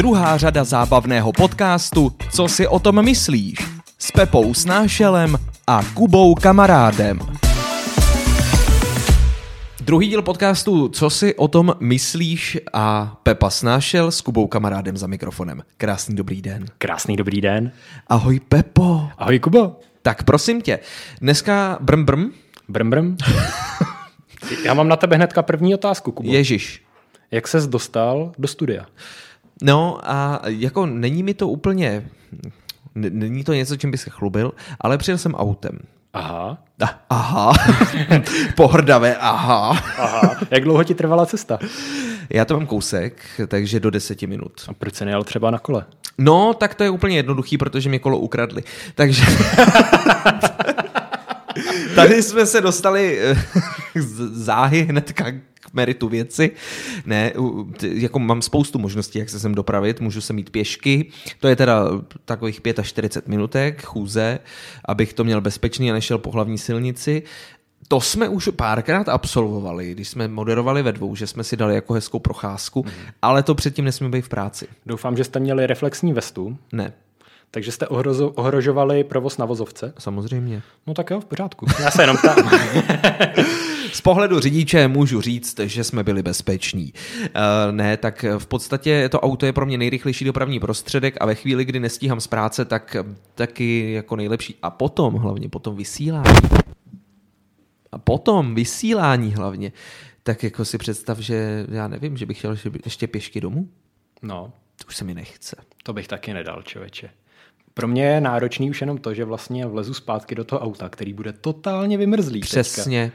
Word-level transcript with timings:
druhá 0.00 0.36
řada 0.36 0.64
zábavného 0.64 1.32
podcastu 1.32 2.12
Co 2.30 2.48
si 2.48 2.68
o 2.68 2.78
tom 2.78 3.04
myslíš? 3.04 3.58
S 3.98 4.10
Pepou 4.10 4.54
Snášelem 4.54 5.36
a 5.66 5.82
Kubou 5.94 6.34
Kamarádem. 6.34 7.18
Druhý 9.80 10.08
díl 10.08 10.22
podcastu 10.22 10.88
Co 10.88 11.10
si 11.10 11.34
o 11.34 11.48
tom 11.48 11.74
myslíš 11.80 12.58
a 12.72 13.16
Pepa 13.22 13.50
Snášel 13.50 14.10
s 14.10 14.20
Kubou 14.20 14.46
Kamarádem 14.46 14.96
za 14.96 15.06
mikrofonem. 15.06 15.62
Krásný 15.76 16.16
dobrý 16.16 16.42
den. 16.42 16.66
Krásný 16.78 17.16
dobrý 17.16 17.40
den. 17.40 17.72
Ahoj 18.06 18.40
Pepo. 18.40 19.08
Ahoj 19.18 19.38
Kubo. 19.38 19.76
Tak 20.02 20.22
prosím 20.22 20.62
tě, 20.62 20.78
dneska 21.20 21.78
brm 21.80 22.04
brm. 22.04 22.32
Brm 22.68 22.90
brm. 22.90 23.16
Já 24.64 24.74
mám 24.74 24.88
na 24.88 24.96
tebe 24.96 25.16
hnedka 25.16 25.42
první 25.42 25.74
otázku, 25.74 26.12
Kubo. 26.12 26.32
Ježíš. 26.32 26.82
Jak 27.30 27.48
ses 27.48 27.66
dostal 27.66 28.32
do 28.38 28.48
studia? 28.48 28.86
No 29.62 29.98
a 30.02 30.40
jako 30.44 30.86
není 30.86 31.22
mi 31.22 31.34
to 31.34 31.48
úplně, 31.48 32.08
není 32.94 33.44
to 33.44 33.54
něco, 33.54 33.76
čím 33.76 33.90
bych 33.90 34.00
se 34.00 34.10
chlubil, 34.10 34.52
ale 34.80 34.98
přijel 34.98 35.18
jsem 35.18 35.34
autem. 35.34 35.78
Aha. 36.12 36.58
Ah, 36.82 36.88
Aha, 37.10 37.52
pohrdavé, 38.56 39.16
aha. 39.16 39.82
Aha. 39.98 40.36
Jak 40.50 40.64
dlouho 40.64 40.84
ti 40.84 40.94
trvala 40.94 41.26
cesta? 41.26 41.58
Já 42.30 42.44
to 42.44 42.54
mám 42.54 42.66
kousek, 42.66 43.22
takže 43.48 43.80
do 43.80 43.90
deseti 43.90 44.26
minut. 44.26 44.52
A 44.68 44.72
proč 44.72 44.94
jsi 44.94 45.04
nejel 45.04 45.24
třeba 45.24 45.50
na 45.50 45.58
kole? 45.58 45.84
No, 46.18 46.54
tak 46.54 46.74
to 46.74 46.84
je 46.84 46.90
úplně 46.90 47.16
jednoduchý, 47.16 47.58
protože 47.58 47.88
mě 47.88 47.98
kolo 47.98 48.18
ukradli. 48.18 48.62
Takže... 48.94 49.22
Tady 51.94 52.22
jsme 52.22 52.46
se 52.46 52.60
dostali 52.60 53.18
eh, 53.20 53.34
z- 54.00 54.30
záhy 54.44 54.82
hnedka 54.82 55.32
k 55.60 55.74
meritu 55.74 56.08
věci. 56.08 56.50
Ne, 57.06 57.32
jako 57.82 58.18
mám 58.18 58.42
spoustu 58.42 58.78
možností, 58.78 59.18
jak 59.18 59.28
se 59.28 59.40
sem 59.40 59.54
dopravit. 59.54 60.00
Můžu 60.00 60.20
se 60.20 60.32
mít 60.32 60.50
pěšky, 60.50 61.06
to 61.40 61.48
je 61.48 61.56
teda 61.56 61.84
takových 62.24 62.60
45 62.82 63.28
minutek 63.28 63.82
chůze, 63.84 64.38
abych 64.84 65.12
to 65.12 65.24
měl 65.24 65.40
bezpečný 65.40 65.90
a 65.90 65.94
nešel 65.94 66.18
po 66.18 66.30
hlavní 66.30 66.58
silnici. 66.58 67.22
To 67.88 68.00
jsme 68.00 68.28
už 68.28 68.48
párkrát 68.56 69.08
absolvovali, 69.08 69.90
když 69.92 70.08
jsme 70.08 70.28
moderovali 70.28 70.82
ve 70.82 70.92
dvou, 70.92 71.16
že 71.16 71.26
jsme 71.26 71.44
si 71.44 71.56
dali 71.56 71.74
jako 71.74 71.92
hezkou 71.94 72.18
procházku, 72.18 72.84
ale 73.22 73.42
to 73.42 73.54
předtím 73.54 73.84
nesmí 73.84 74.10
být 74.10 74.24
v 74.24 74.28
práci. 74.28 74.66
Doufám, 74.86 75.16
že 75.16 75.24
jste 75.24 75.40
měli 75.40 75.66
reflexní 75.66 76.12
vestu, 76.12 76.58
Ne, 76.72 76.92
takže 77.50 77.72
jste 77.72 77.86
ohrozo- 77.86 78.32
ohrožovali 78.36 79.04
provoz 79.04 79.38
na 79.38 79.46
vozovce. 79.46 79.92
samozřejmě. 79.98 80.62
No 80.86 80.94
tak 80.94 81.10
jo, 81.10 81.20
v 81.20 81.24
pořádku. 81.24 81.66
Já 81.82 81.90
se 81.90 82.02
jenom 82.02 82.16
ptám. 82.16 82.50
Z 83.92 84.00
pohledu 84.00 84.40
řidiče 84.40 84.88
můžu 84.88 85.20
říct, 85.20 85.60
že 85.60 85.84
jsme 85.84 86.04
byli 86.04 86.22
bezpeční. 86.22 86.92
Uh, 87.22 87.30
ne, 87.70 87.96
tak 87.96 88.24
v 88.38 88.46
podstatě 88.46 89.08
to 89.08 89.20
auto 89.20 89.46
je 89.46 89.52
pro 89.52 89.66
mě 89.66 89.78
nejrychlejší 89.78 90.24
dopravní 90.24 90.60
prostředek 90.60 91.16
a 91.20 91.26
ve 91.26 91.34
chvíli, 91.34 91.64
kdy 91.64 91.80
nestíhám 91.80 92.20
z 92.20 92.26
práce, 92.26 92.64
tak 92.64 92.96
taky 93.34 93.92
jako 93.92 94.16
nejlepší. 94.16 94.54
A 94.62 94.70
potom, 94.70 95.14
hlavně 95.14 95.48
potom 95.48 95.76
vysílání. 95.76 96.34
A 97.92 97.98
potom 97.98 98.54
vysílání 98.54 99.34
hlavně. 99.34 99.72
Tak 100.22 100.42
jako 100.42 100.64
si 100.64 100.78
představ, 100.78 101.18
že 101.18 101.66
já 101.70 101.88
nevím, 101.88 102.16
že 102.16 102.26
bych 102.26 102.38
chtěl 102.38 102.56
ještě 102.84 103.06
pěšky 103.06 103.40
domů. 103.40 103.68
No, 104.22 104.52
To 104.76 104.84
už 104.88 104.96
se 104.96 105.04
mi 105.04 105.14
nechce. 105.14 105.56
to 105.82 105.92
bych 105.92 106.08
taky 106.08 106.34
nedal, 106.34 106.62
člověče. 106.62 107.10
Pro 107.80 107.88
mě 107.88 108.04
je 108.04 108.20
náročný 108.20 108.70
už 108.70 108.80
jenom 108.80 108.98
to, 108.98 109.14
že 109.14 109.24
vlastně 109.24 109.66
vlezu 109.66 109.94
zpátky 109.94 110.34
do 110.34 110.44
toho 110.44 110.60
auta, 110.60 110.88
který 110.88 111.12
bude 111.12 111.32
totálně 111.32 111.98
vymrzlý. 111.98 112.40
Přesně. 112.40 113.12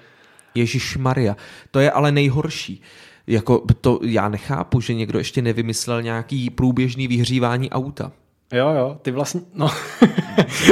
Ježíš 0.55 0.97
Maria. 0.97 1.37
To 1.71 1.79
je 1.79 1.91
ale 1.91 2.11
nejhorší. 2.11 2.81
Jako 3.27 3.63
to 3.81 3.99
já 4.03 4.29
nechápu, 4.29 4.81
že 4.81 4.93
někdo 4.93 5.19
ještě 5.19 5.41
nevymyslel 5.41 6.01
nějaký 6.01 6.49
průběžný 6.49 7.07
vyhřívání 7.07 7.69
auta. 7.69 8.11
Jo, 8.53 8.69
jo, 8.69 8.97
ty 9.01 9.11
vlastně, 9.11 9.41
no. 9.53 9.71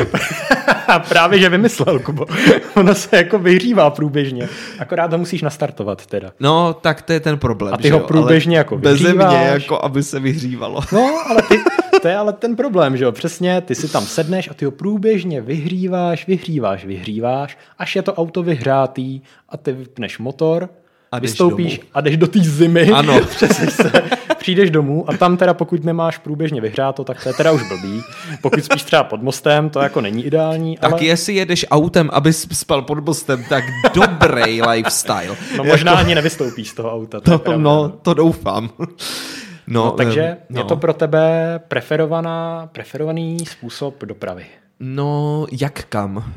Právě, 1.09 1.39
že 1.39 1.49
vymyslel, 1.49 1.99
Kubo. 1.99 2.25
ono 2.75 2.95
se 2.95 3.17
jako 3.17 3.39
vyhřívá 3.39 3.89
průběžně. 3.89 4.49
Akorát 4.79 5.11
ho 5.11 5.17
musíš 5.17 5.41
nastartovat 5.41 6.05
teda. 6.05 6.31
No, 6.39 6.73
tak 6.73 7.01
to 7.01 7.13
je 7.13 7.19
ten 7.19 7.37
problém. 7.37 7.73
A 7.73 7.77
ty 7.77 7.87
že 7.87 7.93
ho 7.93 7.99
jo? 7.99 8.07
průběžně 8.07 8.57
ale 8.57 8.57
jako 8.57 8.77
Beze 8.77 9.13
mě, 9.13 9.25
vyhříváš. 9.25 9.63
jako 9.63 9.85
aby 9.85 10.03
se 10.03 10.19
vyhřívalo. 10.19 10.81
No, 10.91 11.23
ale 11.29 11.41
ty, 11.41 11.55
to 12.03 12.09
je 12.09 12.15
ale 12.17 12.33
ten 12.33 12.55
problém, 12.55 12.97
že 12.97 13.03
jo, 13.03 13.11
přesně, 13.11 13.61
ty 13.61 13.75
si 13.75 13.87
tam 13.91 14.05
sedneš 14.05 14.49
a 14.49 14.53
ty 14.53 14.65
ho 14.65 14.71
průběžně 14.71 15.41
vyhříváš, 15.41 16.27
vyhříváš, 16.27 16.85
vyhříváš, 16.85 17.57
až 17.79 17.95
je 17.95 18.01
to 18.01 18.13
auto 18.13 18.43
vyhrátý 18.43 19.21
a 19.49 19.57
ty 19.57 19.71
vypneš 19.71 20.19
motor, 20.19 20.69
A 21.11 21.19
vystoupíš 21.19 21.77
domů. 21.77 21.89
a 21.93 22.01
jdeš 22.01 22.17
do 22.17 22.27
té 22.27 22.39
zimy, 22.39 22.91
Ano. 22.91 23.19
přesně 23.29 23.71
se, 23.71 23.91
přijdeš 24.37 24.69
domů 24.71 25.09
a 25.09 25.17
tam 25.17 25.37
teda 25.37 25.53
pokud 25.53 25.83
nemáš 25.83 26.17
průběžně 26.17 26.61
vyhráto, 26.61 27.03
tak 27.03 27.23
to 27.23 27.29
je 27.29 27.33
teda 27.33 27.51
už 27.51 27.61
blbý. 27.67 28.01
Pokud 28.41 28.63
spíš 28.65 28.83
třeba 28.83 29.03
pod 29.03 29.21
mostem, 29.23 29.69
to 29.69 29.79
jako 29.79 30.01
není 30.01 30.25
ideální, 30.25 30.77
Tak 30.77 30.91
ale 30.91 31.03
jestli 31.05 31.33
jedeš 31.33 31.65
autem, 31.71 32.09
aby 32.13 32.33
spal 32.33 32.81
pod 32.81 33.05
mostem, 33.05 33.43
tak 33.49 33.63
dobrý 33.93 34.61
lifestyle. 34.61 35.35
no, 35.57 35.63
možná 35.63 35.93
ani 35.93 36.15
nevystoupíš 36.15 36.69
z 36.69 36.73
toho 36.73 36.93
auta. 36.93 37.19
To, 37.19 37.31
To, 37.31 37.39
pravda, 37.39 37.63
no, 37.63 37.89
to 38.01 38.13
doufám. 38.13 38.69
No, 39.67 39.85
No, 39.85 39.91
takže 39.91 40.37
no. 40.49 40.59
je 40.59 40.63
to 40.65 40.75
pro 40.77 40.93
tebe 40.93 41.59
preferovaná, 41.67 42.69
preferovaný 42.71 43.39
způsob 43.45 44.03
dopravy. 44.03 44.45
No, 44.79 45.45
jak 45.61 45.83
kam? 45.85 46.33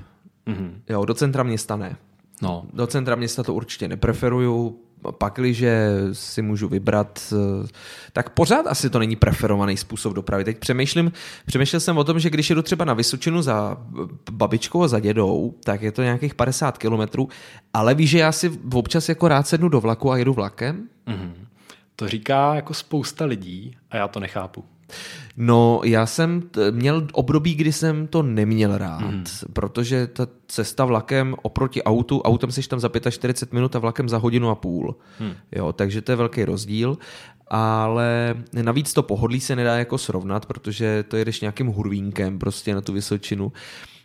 Mhm. 0.46 0.80
Jo, 0.88 1.04
do 1.04 1.14
centra 1.14 1.42
města 1.42 1.76
ne. 1.76 1.96
No, 2.42 2.64
Do 2.72 2.86
centra 2.86 3.16
města 3.16 3.42
to 3.42 3.54
určitě 3.54 3.88
nepreferuju, 3.88 4.78
pakliže 5.18 5.88
si 6.12 6.42
můžu 6.42 6.68
vybrat, 6.68 7.32
eh, 7.64 7.68
tak 8.12 8.30
pořád 8.30 8.66
asi 8.66 8.90
to 8.90 8.98
není 8.98 9.16
preferovaný 9.16 9.76
způsob 9.76 10.12
dopravy. 10.14 10.44
Teď 10.44 10.58
přemýšlím, 10.58 11.12
přemýšlel 11.46 11.80
jsem 11.80 11.98
o 11.98 12.04
tom, 12.04 12.18
že 12.18 12.30
když 12.30 12.50
jedu 12.50 12.62
třeba 12.62 12.84
na 12.84 12.94
Vysočinu 12.94 13.42
za 13.42 13.76
babičkou 14.30 14.82
a 14.82 14.88
za 14.88 15.00
dědou, 15.00 15.54
tak 15.64 15.82
je 15.82 15.92
to 15.92 16.02
nějakých 16.02 16.34
50 16.34 16.78
kilometrů, 16.78 17.28
ale 17.74 17.94
víš, 17.94 18.10
že 18.10 18.18
já 18.18 18.32
si 18.32 18.52
občas 18.74 19.08
jako 19.08 19.28
rád 19.28 19.46
sednu 19.46 19.68
do 19.68 19.80
vlaku 19.80 20.10
a 20.12 20.16
jedu 20.16 20.32
vlakem? 20.32 20.88
Mhm. 21.06 21.45
To 21.96 22.08
říká 22.08 22.54
jako 22.54 22.74
spousta 22.74 23.24
lidí 23.24 23.76
a 23.90 23.96
já 23.96 24.08
to 24.08 24.20
nechápu. 24.20 24.64
No, 25.36 25.80
já 25.84 26.06
jsem 26.06 26.40
t- 26.40 26.70
měl 26.70 27.06
období, 27.12 27.54
kdy 27.54 27.72
jsem 27.72 28.06
to 28.06 28.22
neměl 28.22 28.78
rád, 28.78 29.00
mm. 29.00 29.24
protože 29.52 30.06
ta 30.06 30.26
cesta 30.46 30.84
vlakem 30.84 31.34
oproti 31.42 31.82
autu, 31.82 32.20
autem 32.22 32.52
jsi 32.52 32.68
tam 32.68 32.80
za 32.80 32.90
45 33.10 33.52
minut 33.54 33.76
a 33.76 33.78
vlakem 33.78 34.08
za 34.08 34.18
hodinu 34.18 34.50
a 34.50 34.54
půl. 34.54 34.96
Mm. 35.20 35.32
Jo, 35.52 35.72
takže 35.72 36.02
to 36.02 36.12
je 36.12 36.16
velký 36.16 36.44
rozdíl, 36.44 36.98
ale 37.48 38.34
navíc 38.62 38.92
to 38.92 39.02
pohodlí 39.02 39.40
se 39.40 39.56
nedá 39.56 39.78
jako 39.78 39.98
srovnat, 39.98 40.46
protože 40.46 41.04
to 41.08 41.16
jedeš 41.16 41.40
nějakým 41.40 41.66
hurvínkem 41.66 42.38
prostě 42.38 42.74
na 42.74 42.80
tu 42.80 42.92
Vysočinu. 42.92 43.52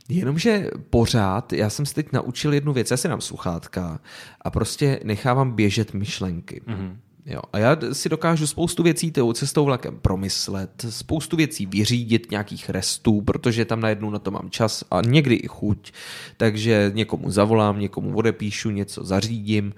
Jenomže 0.09 0.69
pořád, 0.89 1.53
já 1.53 1.69
jsem 1.69 1.85
se 1.85 1.93
teď 1.93 2.11
naučil 2.11 2.53
jednu 2.53 2.73
věc, 2.73 2.91
já 2.91 2.97
si 2.97 3.07
dám 3.07 3.21
sluchátka 3.21 3.99
a 4.41 4.49
prostě 4.49 4.99
nechávám 5.03 5.51
běžet 5.51 5.93
myšlenky. 5.93 6.61
Mm. 6.67 6.97
Jo, 7.25 7.41
a 7.53 7.57
já 7.57 7.77
si 7.93 8.09
dokážu 8.09 8.47
spoustu 8.47 8.83
věcí 8.83 9.11
tou 9.11 9.33
cestou 9.33 9.65
vlakem 9.65 9.99
promyslet, 10.01 10.85
spoustu 10.89 11.37
věcí 11.37 11.65
vyřídit, 11.65 12.31
nějakých 12.31 12.69
restů, 12.69 13.21
protože 13.21 13.65
tam 13.65 13.81
najednou 13.81 14.09
na 14.09 14.19
to 14.19 14.31
mám 14.31 14.49
čas 14.49 14.83
a 14.91 15.01
někdy 15.01 15.35
i 15.35 15.47
chuť. 15.47 15.91
Takže 16.37 16.91
někomu 16.93 17.31
zavolám, 17.31 17.79
někomu 17.79 18.17
odepíšu, 18.17 18.69
něco 18.69 19.03
zařídím. 19.03 19.73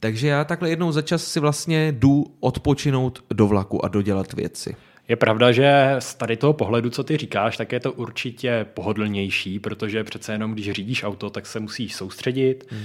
Takže 0.00 0.28
já 0.28 0.44
takhle 0.44 0.70
jednou 0.70 0.92
za 0.92 1.02
čas 1.02 1.24
si 1.24 1.40
vlastně 1.40 1.92
jdu 1.92 2.26
odpočinout 2.40 3.24
do 3.30 3.46
vlaku 3.46 3.84
a 3.84 3.88
dodělat 3.88 4.32
věci. 4.32 4.76
Je 5.08 5.16
pravda, 5.16 5.52
že 5.52 5.96
z 5.98 6.14
tady 6.14 6.36
toho 6.36 6.52
pohledu, 6.52 6.90
co 6.90 7.04
ty 7.04 7.16
říkáš, 7.16 7.56
tak 7.56 7.72
je 7.72 7.80
to 7.80 7.92
určitě 7.92 8.66
pohodlnější, 8.74 9.58
protože 9.58 10.04
přece 10.04 10.32
jenom, 10.32 10.52
když 10.52 10.70
řídíš 10.70 11.04
auto, 11.04 11.30
tak 11.30 11.46
se 11.46 11.60
musíš 11.60 11.94
soustředit. 11.94 12.64
Hmm. 12.70 12.84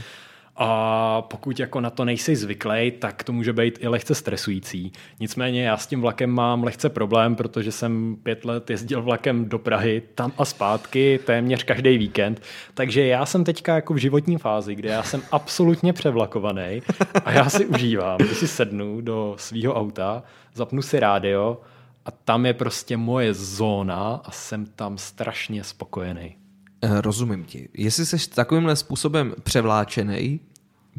A 0.62 1.22
pokud 1.22 1.60
jako 1.60 1.82
na 1.82 1.90
to 1.90 2.06
nejsi 2.06 2.36
zvyklý, 2.36 2.92
tak 3.00 3.24
to 3.24 3.34
může 3.34 3.54
být 3.54 3.80
i 3.82 3.88
lehce 3.88 4.16
stresující. 4.16 4.92
Nicméně 5.20 5.64
já 5.64 5.78
s 5.78 5.88
tím 5.88 6.02
vlakem 6.02 6.30
mám 6.30 6.64
lehce 6.64 6.90
problém, 6.90 7.36
protože 7.36 7.72
jsem 7.72 8.18
pět 8.24 8.46
let 8.46 8.70
jezdil 8.70 9.02
vlakem 9.02 9.50
do 9.50 9.60
Prahy, 9.60 10.02
tam 10.16 10.32
a 10.38 10.46
zpátky, 10.46 11.20
téměř 11.26 11.64
každý 11.64 11.98
víkend. 11.98 12.42
Takže 12.74 13.06
já 13.06 13.26
jsem 13.26 13.44
teďka 13.44 13.76
jako 13.76 13.94
v 13.94 13.98
životní 13.98 14.38
fázi, 14.38 14.76
kde 14.76 14.90
já 14.90 15.04
jsem 15.04 15.22
absolutně 15.32 15.94
převlakovaný 15.94 16.82
a 17.26 17.32
já 17.32 17.50
si 17.50 17.66
užívám, 17.66 18.18
když 18.18 18.38
si 18.38 18.48
sednu 18.48 19.02
do 19.02 19.36
svého 19.38 19.74
auta, 19.74 20.24
zapnu 20.54 20.82
si 20.82 21.00
rádio 21.00 21.62
a 22.06 22.12
tam 22.12 22.46
je 22.46 22.54
prostě 22.54 22.98
moje 22.98 23.34
zóna 23.34 24.22
a 24.26 24.32
jsem 24.32 24.66
tam 24.66 24.98
strašně 24.98 25.64
spokojený. 25.64 26.36
Eh, 26.82 27.02
Rozumím 27.02 27.44
ti. 27.44 27.70
Jestli 27.74 28.06
jsi 28.06 28.30
takovýmhle 28.30 28.76
způsobem 28.76 29.34
převláčený, 29.44 30.40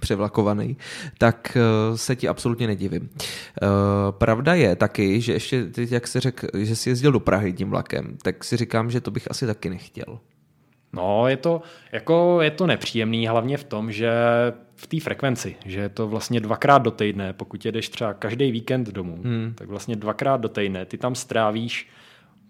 převlakovaný, 0.01 0.77
tak 1.19 1.57
eh, 1.57 1.99
se 1.99 2.17
ti 2.17 2.29
absolutně 2.29 2.67
nedivím. 2.67 3.11
Eh, 3.19 3.67
Pravda 4.11 4.55
je 4.55 4.77
taky, 4.77 5.21
že 5.21 5.33
ještě 5.33 5.65
teď, 5.65 5.93
jak 5.93 6.07
jsi 6.07 6.21
řekl, 6.21 6.47
že 6.59 6.77
jsi 6.77 6.91
jezdil 6.91 7.13
do 7.13 7.21
Prahy 7.21 7.53
tím 7.53 7.71
vlakem, 7.71 8.17
tak 8.23 8.45
si 8.45 8.57
říkám, 8.57 8.91
že 8.91 9.01
to 9.01 9.11
bych 9.11 9.31
asi 9.31 9.47
taky 9.47 9.71
nechtěl. 9.71 10.21
No, 10.93 11.29
je 11.29 11.37
to, 11.37 11.63
jako, 11.93 12.39
je 12.41 12.51
to 12.51 12.67
nepříjemný, 12.67 13.27
hlavně 13.27 13.57
v 13.57 13.65
tom, 13.65 13.93
že 13.93 14.13
v 14.77 14.87
té 14.87 15.01
frekvenci, 15.01 15.57
že 15.67 15.81
je 15.81 15.89
to 15.89 16.09
vlastně 16.09 16.41
dvakrát 16.41 16.79
do 16.79 16.91
týdne, 16.91 17.33
pokud 17.33 17.65
jedeš 17.65 17.89
třeba 17.89 18.15
každý 18.15 18.51
víkend 18.51 18.89
domů, 18.89 19.21
hmm. 19.25 19.53
tak 19.55 19.69
vlastně 19.69 19.97
dvakrát 19.97 20.37
do 20.41 20.49
týdne 20.49 20.85
ty 20.85 20.99
tam 20.99 21.15
strávíš 21.15 21.89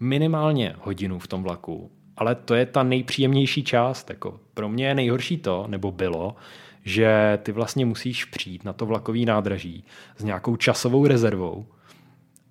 minimálně 0.01 0.75
hodinu 0.79 1.19
v 1.19 1.29
tom 1.29 1.43
vlaku, 1.43 1.91
ale 2.21 2.35
to 2.35 2.55
je 2.55 2.67
ta 2.67 2.83
nejpříjemnější 2.83 3.65
část. 3.65 4.11
Jako 4.11 4.41
pro 4.55 4.69
mě 4.69 4.87
je 4.87 4.95
nejhorší 4.95 5.39
to, 5.39 5.65
nebo 5.69 5.93
bylo, 5.93 6.37
že 6.85 7.39
ty 7.43 7.53
vlastně 7.53 7.87
musíš 7.87 8.25
přijít 8.25 8.65
na 8.65 8.73
to 8.73 8.87
vlakový 8.87 9.25
nádraží 9.25 9.85
s 10.17 10.25
nějakou 10.25 10.57
časovou 10.57 11.07
rezervou 11.07 11.67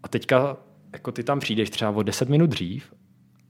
a 0.04 0.08
teďka 0.08 0.58
jako 0.94 1.12
ty 1.12 1.24
tam 1.24 1.40
přijdeš 1.40 1.70
třeba 1.70 1.92
o 1.92 2.04
10 2.04 2.30
minut 2.30 2.50
dřív 2.50 2.94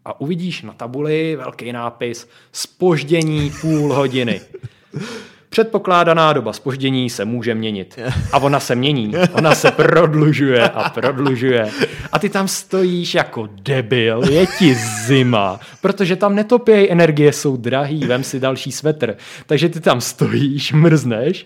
a 0.05 0.21
uvidíš 0.21 0.61
na 0.61 0.73
tabuli 0.73 1.35
velký 1.35 1.71
nápis 1.71 2.29
spoždění 2.51 3.51
půl 3.61 3.93
hodiny. 3.93 4.41
Předpokládaná 5.49 6.33
doba 6.33 6.53
spoždění 6.53 7.09
se 7.09 7.25
může 7.25 7.55
měnit. 7.55 7.99
A 8.31 8.37
ona 8.37 8.59
se 8.59 8.75
mění. 8.75 9.13
Ona 9.33 9.55
se 9.55 9.71
prodlužuje 9.71 10.69
a 10.69 10.89
prodlužuje. 10.89 11.71
A 12.11 12.19
ty 12.19 12.29
tam 12.29 12.47
stojíš 12.47 13.13
jako 13.13 13.49
debil, 13.51 14.23
je 14.29 14.45
ti 14.59 14.75
zima, 15.05 15.59
protože 15.81 16.15
tam 16.15 16.35
netopějí 16.35 16.91
energie, 16.91 17.33
jsou 17.33 17.57
drahý, 17.57 18.05
vem 18.05 18.23
si 18.23 18.39
další 18.39 18.71
svetr. 18.71 19.17
Takže 19.45 19.69
ty 19.69 19.79
tam 19.79 20.01
stojíš, 20.01 20.73
mrzneš, 20.73 21.45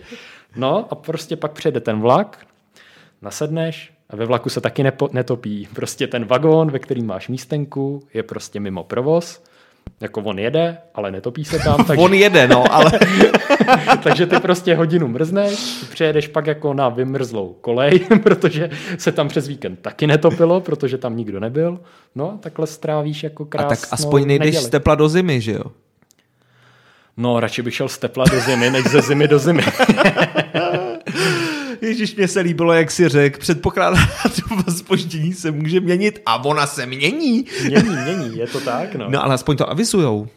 no 0.56 0.86
a 0.90 0.94
prostě 0.94 1.36
pak 1.36 1.52
přijede 1.52 1.80
ten 1.80 2.00
vlak, 2.00 2.46
nasedneš, 3.22 3.92
a 4.10 4.16
ve 4.16 4.26
vlaku 4.26 4.48
se 4.48 4.60
taky 4.60 4.82
nepo, 4.82 5.08
netopí. 5.12 5.68
Prostě 5.74 6.06
ten 6.06 6.24
vagón, 6.24 6.70
ve 6.70 6.78
kterým 6.78 7.06
máš 7.06 7.28
místenku, 7.28 8.02
je 8.14 8.22
prostě 8.22 8.60
mimo 8.60 8.84
provoz. 8.84 9.42
Jako 10.00 10.20
on 10.20 10.38
jede, 10.38 10.78
ale 10.94 11.10
netopí 11.10 11.44
se 11.44 11.58
tam. 11.58 11.84
Takže... 11.86 12.04
on 12.04 12.14
jede, 12.14 12.48
no, 12.48 12.74
ale... 12.74 12.92
takže 14.02 14.26
ty 14.26 14.40
prostě 14.40 14.74
hodinu 14.74 15.08
mrzneš, 15.08 15.84
přejedeš 15.90 16.28
pak 16.28 16.46
jako 16.46 16.74
na 16.74 16.88
vymrzlou 16.88 17.56
kolej, 17.60 17.98
protože 18.22 18.70
se 18.98 19.12
tam 19.12 19.28
přes 19.28 19.48
víkend 19.48 19.78
taky 19.82 20.06
netopilo, 20.06 20.60
protože 20.60 20.98
tam 20.98 21.16
nikdo 21.16 21.40
nebyl. 21.40 21.80
No 22.14 22.38
takhle 22.40 22.66
strávíš 22.66 23.22
jako 23.22 23.44
krásnou 23.44 23.72
A 23.72 23.76
tak 23.76 23.88
aspoň 23.90 24.26
nejdeš 24.26 24.58
z 24.58 24.68
tepla 24.68 24.94
do 24.94 25.08
zimy, 25.08 25.40
že 25.40 25.52
jo? 25.52 25.64
No, 27.16 27.40
radši 27.40 27.62
bych 27.62 27.74
šel 27.74 27.88
z 27.88 27.98
tepla 27.98 28.24
do 28.24 28.40
zimy, 28.40 28.70
než 28.70 28.84
ze 28.84 29.02
zimy 29.02 29.28
do 29.28 29.38
zimy. 29.38 29.62
Ježíš, 31.84 32.16
mě 32.16 32.28
se 32.28 32.40
líbilo, 32.40 32.72
jak 32.72 32.90
si 32.90 33.08
řekl, 33.08 33.38
předpokládá 33.38 33.98
doba 34.50 34.62
spoždění 34.72 35.32
se 35.32 35.50
může 35.50 35.80
měnit 35.80 36.22
a 36.26 36.44
ona 36.44 36.66
se 36.66 36.86
mění. 36.86 37.44
Mění, 37.64 37.96
mění, 37.96 38.36
je 38.36 38.46
to 38.46 38.60
tak, 38.60 38.94
no. 38.94 39.10
No 39.10 39.24
ale 39.24 39.34
aspoň 39.34 39.56
to 39.56 39.70
avizujou. 39.70 40.28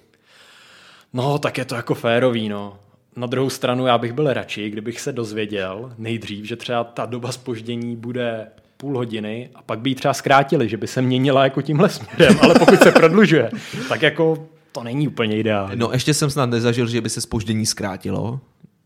No, 1.14 1.40
tak 1.40 1.58
je 1.58 1.66
to 1.66 1.76
jako 1.76 1.96
férový, 1.96 2.50
no. 2.50 2.80
Na 3.16 3.28
druhou 3.28 3.50
stranu 3.50 3.88
já 3.88 3.98
bych 3.98 4.14
byl 4.14 4.34
radši, 4.34 4.70
kdybych 4.70 5.02
se 5.02 5.12
dozvěděl 5.12 5.94
nejdřív, 5.98 6.46
že 6.46 6.56
třeba 6.56 6.84
ta 6.84 7.06
doba 7.06 7.32
spoždění 7.32 7.96
bude 7.96 8.48
půl 8.78 8.98
hodiny 8.98 9.50
a 9.56 9.62
pak 9.62 9.80
by 9.80 9.90
ji 9.90 9.96
třeba 9.96 10.14
zkrátili, 10.14 10.70
že 10.70 10.78
by 10.78 10.88
se 10.88 11.02
měnila 11.02 11.44
jako 11.44 11.62
tímhle 11.62 11.90
směrem, 11.90 12.40
ale 12.42 12.56
pokud 12.60 12.84
se 12.84 12.92
prodlužuje, 12.92 13.52
tak 13.90 14.02
jako 14.02 14.48
to 14.72 14.84
není 14.84 15.08
úplně 15.08 15.38
ideální. 15.38 15.80
No 15.80 15.90
ještě 15.92 16.14
jsem 16.14 16.30
snad 16.30 16.50
nezažil, 16.50 16.88
že 16.88 17.02
by 17.02 17.10
se 17.10 17.22
spoždění 17.22 17.66
zkrátilo. 17.66 18.40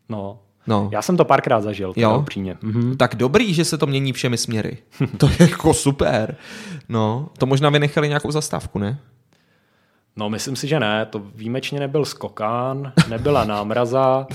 No, 0.10 0.40
No. 0.68 0.90
Já 0.94 1.02
jsem 1.02 1.18
to 1.18 1.25
párkrát 1.25 1.62
zažil, 1.62 1.94
jo? 1.96 2.19
upřímně. 2.19 2.58
Mhm. 2.62 2.98
Tak 2.98 3.16
dobrý, 3.16 3.54
že 3.54 3.66
se 3.66 3.78
to 3.78 3.88
mění 3.88 4.13
všemi 4.13 4.38
směry. 4.38 4.78
to 5.18 5.30
je 5.30 5.36
jako 5.40 5.74
super. 5.74 6.36
No, 6.90 7.30
to 7.38 7.46
možná 7.46 7.69
vynechali 7.69 8.08
nějakou 8.08 8.31
zastávku, 8.31 8.80
ne? 8.80 9.00
No, 10.16 10.30
myslím 10.30 10.56
si, 10.56 10.68
že 10.68 10.80
ne. 10.80 11.06
To 11.06 11.22
výjimečně 11.36 11.80
nebyl 11.80 12.06
skokán, 12.06 12.94
nebyla 13.10 13.46
námraza, 13.46 14.28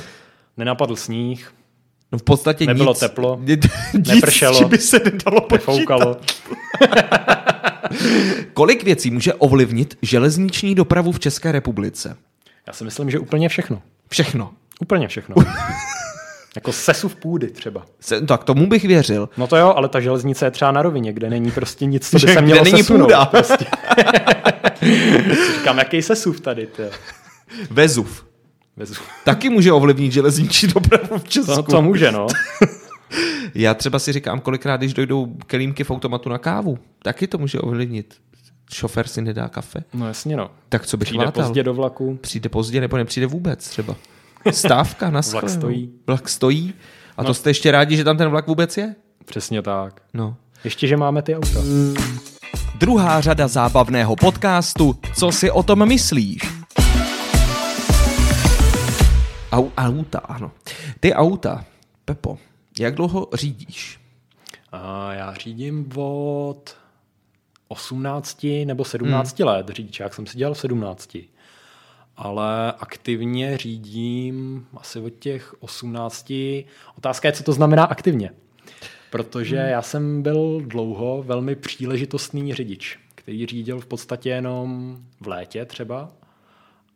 nenapadl 0.56 0.96
sníh. 0.96 1.52
No 2.12 2.18
v 2.18 2.22
podstatě 2.22 2.66
Nebylo 2.66 2.90
nic, 2.90 2.98
teplo, 2.98 3.40
nic, 3.44 4.08
nepršelo, 4.08 4.68
by 4.68 4.78
se 4.78 5.00
nedalo 5.04 5.46
nefoukalo. 5.52 6.16
Kolik 8.54 8.84
věcí 8.84 9.10
může 9.10 9.34
ovlivnit 9.34 9.98
železniční 10.02 10.74
dopravu 10.74 11.12
v 11.12 11.20
České 11.20 11.52
republice? 11.52 12.16
Já 12.66 12.72
si 12.72 12.84
myslím, 12.84 13.10
že 13.10 13.18
úplně 13.18 13.48
všechno. 13.48 13.82
Všechno. 14.08 14.52
Úplně 14.80 15.08
všechno. 15.08 15.34
Jako 16.56 16.72
sesuv 16.72 17.16
půdy 17.16 17.50
třeba. 17.50 17.86
Se, 18.00 18.20
tak 18.20 18.44
tomu 18.44 18.66
bych 18.66 18.84
věřil. 18.84 19.28
No 19.36 19.46
to 19.46 19.56
jo, 19.56 19.72
ale 19.76 19.88
ta 19.88 20.00
železnice 20.00 20.44
je 20.44 20.50
třeba 20.50 20.72
na 20.72 20.82
rovině, 20.82 21.12
kde 21.12 21.30
není 21.30 21.50
prostě 21.50 21.86
nic, 21.86 22.10
co 22.10 22.18
by 22.18 22.32
se 22.32 22.40
mělo 22.40 22.64
není 22.64 22.78
sesunout. 22.78 23.04
Půda. 23.04 23.24
Prostě. 23.24 23.66
Říkám, 25.58 25.78
jaký 25.78 26.02
sesuv 26.02 26.40
tady. 26.40 26.68
Tě. 26.76 26.90
Vezuv. 27.70 28.26
Vezuv. 28.76 29.02
Taky 29.24 29.48
může 29.48 29.72
ovlivnit 29.72 30.12
železniční 30.12 30.68
dopravu 30.68 31.18
v 31.18 31.28
Česku. 31.28 31.54
To, 31.54 31.62
to 31.62 31.82
může, 31.82 32.12
no. 32.12 32.26
Já 33.54 33.74
třeba 33.74 33.98
si 33.98 34.12
říkám, 34.12 34.40
kolikrát, 34.40 34.76
když 34.76 34.94
dojdou 34.94 35.26
kelímky 35.46 35.84
v 35.84 35.90
automatu 35.90 36.28
na 36.28 36.38
kávu, 36.38 36.78
taky 37.02 37.26
to 37.26 37.38
může 37.38 37.60
ovlivnit. 37.60 38.14
Šofér 38.72 39.08
si 39.08 39.22
nedá 39.22 39.48
kafe. 39.48 39.84
No 39.94 40.08
jasně, 40.08 40.36
no. 40.36 40.50
Tak 40.68 40.86
co 40.86 40.96
bych 40.96 41.06
Přijde 41.06 41.24
látal? 41.24 41.44
pozdě 41.44 41.62
do 41.62 41.74
vlaku. 41.74 42.18
Přijde 42.20 42.48
pozdě 42.48 42.80
nebo 42.80 42.96
nepřijde 42.96 43.26
vůbec 43.26 43.68
třeba. 43.68 43.96
Stávka 44.50 45.10
na 45.10 45.20
Vlak 45.30 45.50
stojí. 45.50 45.92
Vlak 46.06 46.28
stojí. 46.28 46.74
A 47.16 47.22
no. 47.22 47.26
to 47.26 47.34
jste 47.34 47.50
ještě 47.50 47.70
rádi, 47.70 47.96
že 47.96 48.04
tam 48.04 48.16
ten 48.16 48.28
vlak 48.28 48.46
vůbec 48.46 48.76
je? 48.76 48.94
Přesně 49.24 49.62
tak. 49.62 50.02
No. 50.14 50.36
Ještě, 50.64 50.86
že 50.86 50.96
máme 50.96 51.22
ty 51.22 51.36
auta. 51.36 51.60
Druhá 52.78 53.20
řada 53.20 53.48
zábavného 53.48 54.16
podcastu 54.16 54.98
Co 55.14 55.32
si 55.32 55.50
o 55.50 55.62
tom 55.62 55.88
myslíš? 55.88 56.42
Au, 59.52 59.68
auta, 59.76 60.18
ano. 60.18 60.50
Ty 61.00 61.14
auta, 61.14 61.64
Pepo, 62.04 62.38
jak 62.80 62.94
dlouho 62.94 63.28
řídíš? 63.34 64.00
A 64.72 65.12
já 65.12 65.34
řídím 65.34 65.92
od 65.96 66.76
18 67.68 68.46
nebo 68.64 68.84
17 68.84 69.38
hmm. 69.38 69.48
let. 69.48 69.68
Řidičák 69.68 70.14
jsem 70.14 70.26
si 70.26 70.38
dělal 70.38 70.54
v 70.54 70.58
17 70.58 71.16
ale 72.16 72.72
aktivně 72.72 73.58
řídím 73.58 74.66
asi 74.76 75.00
od 75.00 75.10
těch 75.10 75.54
18. 75.62 76.32
Otázka 76.98 77.28
je, 77.28 77.32
co 77.32 77.42
to 77.42 77.52
znamená 77.52 77.84
aktivně. 77.84 78.30
Protože 79.10 79.58
hmm. 79.58 79.68
já 79.68 79.82
jsem 79.82 80.22
byl 80.22 80.60
dlouho 80.66 81.22
velmi 81.22 81.56
příležitostný 81.56 82.54
řidič, 82.54 82.98
který 83.14 83.46
řídil 83.46 83.80
v 83.80 83.86
podstatě 83.86 84.28
jenom 84.28 84.98
v 85.20 85.26
létě 85.26 85.64
třeba 85.64 86.12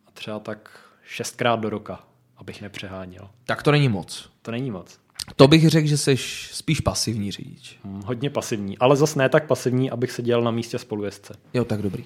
a 0.07 0.11
třeba 0.11 0.39
tak 0.39 0.81
šestkrát 1.05 1.61
do 1.61 1.71
roka, 1.71 2.05
abych 2.37 2.63
nepřeháněl. 2.63 3.31
Tak 3.45 3.63
to 3.63 3.71
není 3.71 3.89
moc. 3.89 4.31
To 4.43 4.51
není 4.51 4.71
moc. 4.71 5.01
To 5.37 5.49
bych 5.49 5.69
řekl, 5.69 5.89
že 5.89 5.97
jsi 5.97 6.17
spíš 6.53 6.81
pasivní 6.81 7.31
řidič. 7.33 7.79
Hmm, 7.85 8.03
hodně 8.07 8.31
pasivní, 8.31 8.79
ale 8.79 8.97
zas 8.97 9.15
ne 9.15 9.29
tak 9.29 9.47
pasivní, 9.47 9.91
abych 9.91 10.13
seděl 10.13 10.43
na 10.43 10.51
místě 10.51 10.79
spolujezdce. 10.79 11.35
Jo, 11.55 11.65
tak 11.65 11.83
dobrý. 11.83 12.05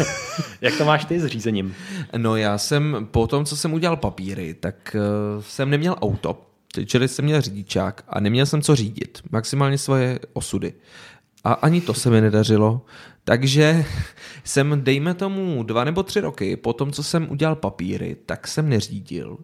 Jak 0.60 0.78
to 0.78 0.84
máš 0.84 1.04
ty 1.04 1.20
s 1.20 1.26
řízením? 1.26 1.74
No 2.16 2.36
já 2.36 2.58
jsem, 2.58 3.08
po 3.10 3.26
tom, 3.26 3.44
co 3.44 3.56
jsem 3.56 3.72
udělal 3.72 3.96
papíry, 3.96 4.54
tak 4.54 4.96
uh, 5.36 5.42
jsem 5.42 5.70
neměl 5.70 5.96
auto, 6.00 6.46
čili 6.86 7.08
jsem 7.08 7.24
měl 7.24 7.40
řidičák 7.40 8.04
a 8.08 8.20
neměl 8.20 8.46
jsem 8.46 8.62
co 8.62 8.76
řídit. 8.76 9.18
Maximálně 9.30 9.78
svoje 9.78 10.18
osudy. 10.32 10.72
A 11.44 11.52
ani 11.52 11.80
to 11.80 11.94
se 11.94 12.10
mi 12.10 12.20
nedařilo. 12.20 12.80
Takže 13.24 13.84
jsem, 14.44 14.84
dejme 14.84 15.14
tomu, 15.14 15.62
dva 15.62 15.84
nebo 15.84 16.02
tři 16.02 16.20
roky 16.20 16.56
po 16.56 16.72
tom, 16.72 16.92
co 16.92 17.02
jsem 17.02 17.30
udělal 17.30 17.56
papíry, 17.56 18.16
tak 18.26 18.48
jsem 18.48 18.68
neřídil. 18.68 19.38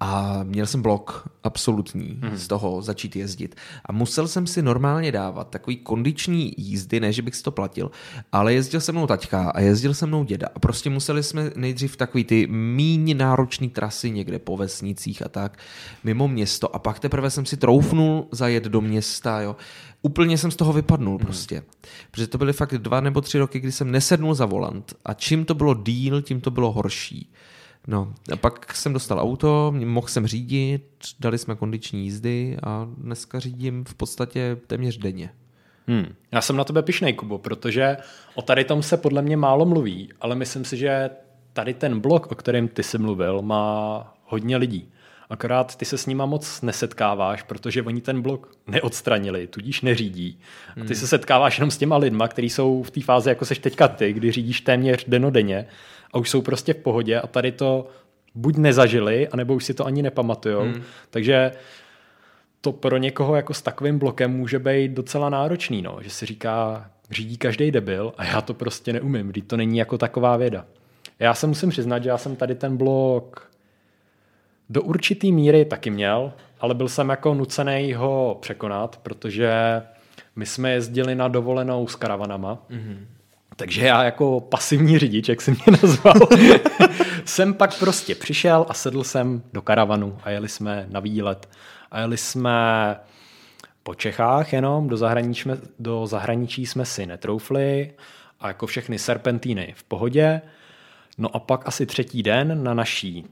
A 0.00 0.40
měl 0.42 0.66
jsem 0.66 0.82
blok 0.82 1.28
absolutní 1.44 2.18
hmm. 2.22 2.36
z 2.36 2.48
toho 2.48 2.82
začít 2.82 3.16
jezdit. 3.16 3.54
A 3.84 3.92
musel 3.92 4.28
jsem 4.28 4.46
si 4.46 4.62
normálně 4.62 5.12
dávat 5.12 5.50
takový 5.50 5.76
kondiční 5.76 6.54
jízdy, 6.56 7.00
ne, 7.00 7.12
že 7.12 7.22
bych 7.22 7.34
si 7.34 7.42
to 7.42 7.50
platil, 7.50 7.90
ale 8.32 8.54
jezdil 8.54 8.80
se 8.80 8.92
mnou 8.92 9.06
taťka 9.06 9.50
a 9.50 9.60
jezdil 9.60 9.94
se 9.94 10.06
mnou 10.06 10.24
děda. 10.24 10.48
A 10.54 10.58
prostě 10.58 10.90
museli 10.90 11.22
jsme 11.22 11.50
nejdřív 11.56 11.96
takový 11.96 12.24
ty 12.24 12.46
míň 12.46 13.16
náročné 13.16 13.68
trasy 13.68 14.10
někde 14.10 14.38
po 14.38 14.56
vesnicích 14.56 15.22
a 15.22 15.28
tak, 15.28 15.58
mimo 16.04 16.28
město. 16.28 16.76
A 16.76 16.78
pak 16.78 17.00
teprve 17.00 17.30
jsem 17.30 17.46
si 17.46 17.56
troufnul 17.56 18.28
zajet 18.32 18.64
do 18.64 18.80
města, 18.80 19.40
jo. 19.40 19.56
Úplně 20.02 20.38
jsem 20.38 20.50
z 20.50 20.56
toho 20.56 20.72
vypadnul 20.72 21.16
hmm. 21.16 21.26
prostě. 21.26 21.62
Protože 22.10 22.26
to 22.26 22.38
byly 22.38 22.52
fakt 22.52 22.74
dva 22.74 23.00
nebo 23.00 23.20
tři 23.20 23.38
roky, 23.38 23.60
kdy 23.60 23.72
jsem 23.72 23.90
nesednul 23.90 24.34
za 24.34 24.46
volant. 24.46 24.94
A 25.04 25.14
čím 25.14 25.44
to 25.44 25.54
bylo 25.54 25.74
díl, 25.74 26.22
tím 26.22 26.40
to 26.40 26.50
bylo 26.50 26.72
horší. 26.72 27.30
No, 27.90 28.14
a 28.32 28.36
pak 28.36 28.74
jsem 28.76 28.92
dostal 28.92 29.20
auto, 29.20 29.74
mohl 29.84 30.08
jsem 30.08 30.26
řídit, 30.26 30.82
dali 31.20 31.38
jsme 31.38 31.56
kondiční 31.56 32.04
jízdy 32.04 32.56
a 32.62 32.88
dneska 32.96 33.38
řídím 33.38 33.84
v 33.84 33.94
podstatě 33.94 34.56
téměř 34.66 34.98
denně. 34.98 35.30
Hmm. 35.86 36.14
Já 36.32 36.40
jsem 36.40 36.56
na 36.56 36.64
tebe 36.64 36.82
pišnej, 36.82 37.12
Kubo, 37.12 37.38
protože 37.38 37.96
o 38.34 38.42
tady 38.42 38.64
tom 38.64 38.82
se 38.82 38.96
podle 38.96 39.22
mě 39.22 39.36
málo 39.36 39.66
mluví, 39.66 40.08
ale 40.20 40.34
myslím 40.34 40.64
si, 40.64 40.76
že 40.76 41.10
tady 41.52 41.74
ten 41.74 42.00
blok, 42.00 42.32
o 42.32 42.34
kterém 42.34 42.68
ty 42.68 42.82
jsi 42.82 42.98
mluvil, 42.98 43.42
má 43.42 44.14
hodně 44.24 44.56
lidí. 44.56 44.88
Akorát 45.30 45.76
ty 45.76 45.84
se 45.84 45.98
s 45.98 46.06
nima 46.06 46.26
moc 46.26 46.62
nesetkáváš, 46.62 47.42
protože 47.42 47.82
oni 47.82 48.00
ten 48.00 48.22
blok 48.22 48.52
neodstranili, 48.66 49.46
tudíž 49.46 49.80
neřídí. 49.80 50.40
A 50.82 50.84
ty 50.84 50.94
se 50.94 51.06
setkáváš 51.06 51.58
jenom 51.58 51.70
s 51.70 51.78
těma 51.78 51.96
lidma, 51.96 52.28
kteří 52.28 52.50
jsou 52.50 52.82
v 52.82 52.90
té 52.90 53.00
fázi, 53.00 53.28
jako 53.28 53.44
seš 53.44 53.58
teďka 53.58 53.88
ty, 53.88 54.12
kdy 54.12 54.32
řídíš 54.32 54.60
téměř 54.60 55.04
denodenně 55.08 55.66
a 56.12 56.18
už 56.18 56.30
jsou 56.30 56.42
prostě 56.42 56.74
v 56.74 56.76
pohodě 56.76 57.20
a 57.20 57.26
tady 57.26 57.52
to 57.52 57.88
buď 58.34 58.56
nezažili, 58.56 59.28
anebo 59.28 59.54
už 59.54 59.64
si 59.64 59.74
to 59.74 59.86
ani 59.86 60.02
nepamatujou. 60.02 60.62
Hmm. 60.62 60.82
Takže 61.10 61.52
to 62.60 62.72
pro 62.72 62.96
někoho 62.96 63.36
jako 63.36 63.54
s 63.54 63.62
takovým 63.62 63.98
blokem 63.98 64.30
může 64.30 64.58
být 64.58 64.92
docela 64.92 65.28
náročný, 65.28 65.82
no, 65.82 65.98
že 66.00 66.10
si 66.10 66.26
říká, 66.26 66.90
řídí 67.10 67.36
každý 67.36 67.70
debil 67.70 68.12
a 68.16 68.24
já 68.24 68.40
to 68.40 68.54
prostě 68.54 68.92
neumím, 68.92 69.28
když 69.28 69.44
to 69.46 69.56
není 69.56 69.78
jako 69.78 69.98
taková 69.98 70.36
věda. 70.36 70.66
Já 71.18 71.34
se 71.34 71.46
musím 71.46 71.70
přiznat, 71.70 72.02
že 72.02 72.08
já 72.08 72.18
jsem 72.18 72.36
tady 72.36 72.54
ten 72.54 72.76
blok 72.76 73.50
do 74.70 74.82
určitý 74.82 75.32
míry 75.32 75.64
taky 75.64 75.90
měl, 75.90 76.32
ale 76.60 76.74
byl 76.74 76.88
jsem 76.88 77.08
jako 77.08 77.34
nucený 77.34 77.94
ho 77.94 78.38
překonat, 78.40 79.00
protože 79.02 79.52
my 80.36 80.46
jsme 80.46 80.72
jezdili 80.72 81.14
na 81.14 81.28
dovolenou 81.28 81.86
s 81.86 81.94
karavanama, 81.94 82.58
mm-hmm. 82.70 82.98
takže 83.56 83.86
já 83.86 84.04
jako 84.04 84.40
pasivní 84.40 84.98
řidič, 84.98 85.28
jak 85.28 85.40
jsem 85.40 85.54
mě 85.66 85.78
nazval, 85.82 86.14
jsem 87.24 87.54
pak 87.54 87.78
prostě 87.78 88.14
přišel 88.14 88.66
a 88.68 88.74
sedl 88.74 89.04
jsem 89.04 89.42
do 89.52 89.62
karavanu 89.62 90.18
a 90.22 90.30
jeli 90.30 90.48
jsme 90.48 90.86
na 90.90 91.00
výlet. 91.00 91.48
A 91.90 92.00
jeli 92.00 92.16
jsme 92.16 92.96
po 93.82 93.94
Čechách 93.94 94.52
jenom, 94.52 94.88
do 94.88 94.96
zahraničí, 94.96 95.42
jsme, 95.42 95.58
do 95.78 96.06
zahraničí 96.06 96.66
jsme 96.66 96.84
si 96.84 97.06
netroufli 97.06 97.92
a 98.40 98.48
jako 98.48 98.66
všechny 98.66 98.98
serpentíny 98.98 99.74
v 99.76 99.84
pohodě. 99.84 100.40
No 101.18 101.36
a 101.36 101.38
pak 101.38 101.68
asi 101.68 101.86
třetí 101.86 102.22
den 102.22 102.64
na 102.64 102.74
naší, 102.74 103.26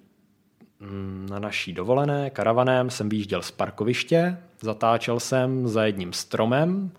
na 1.30 1.38
naší 1.38 1.72
dovolené 1.72 2.30
karavanem 2.30 2.90
jsem 2.90 3.08
vyjížděl 3.08 3.42
z 3.42 3.50
parkoviště, 3.50 4.36
zatáčel 4.60 5.20
jsem 5.20 5.68
za 5.68 5.84
jedním 5.84 6.12
stromem 6.12 6.90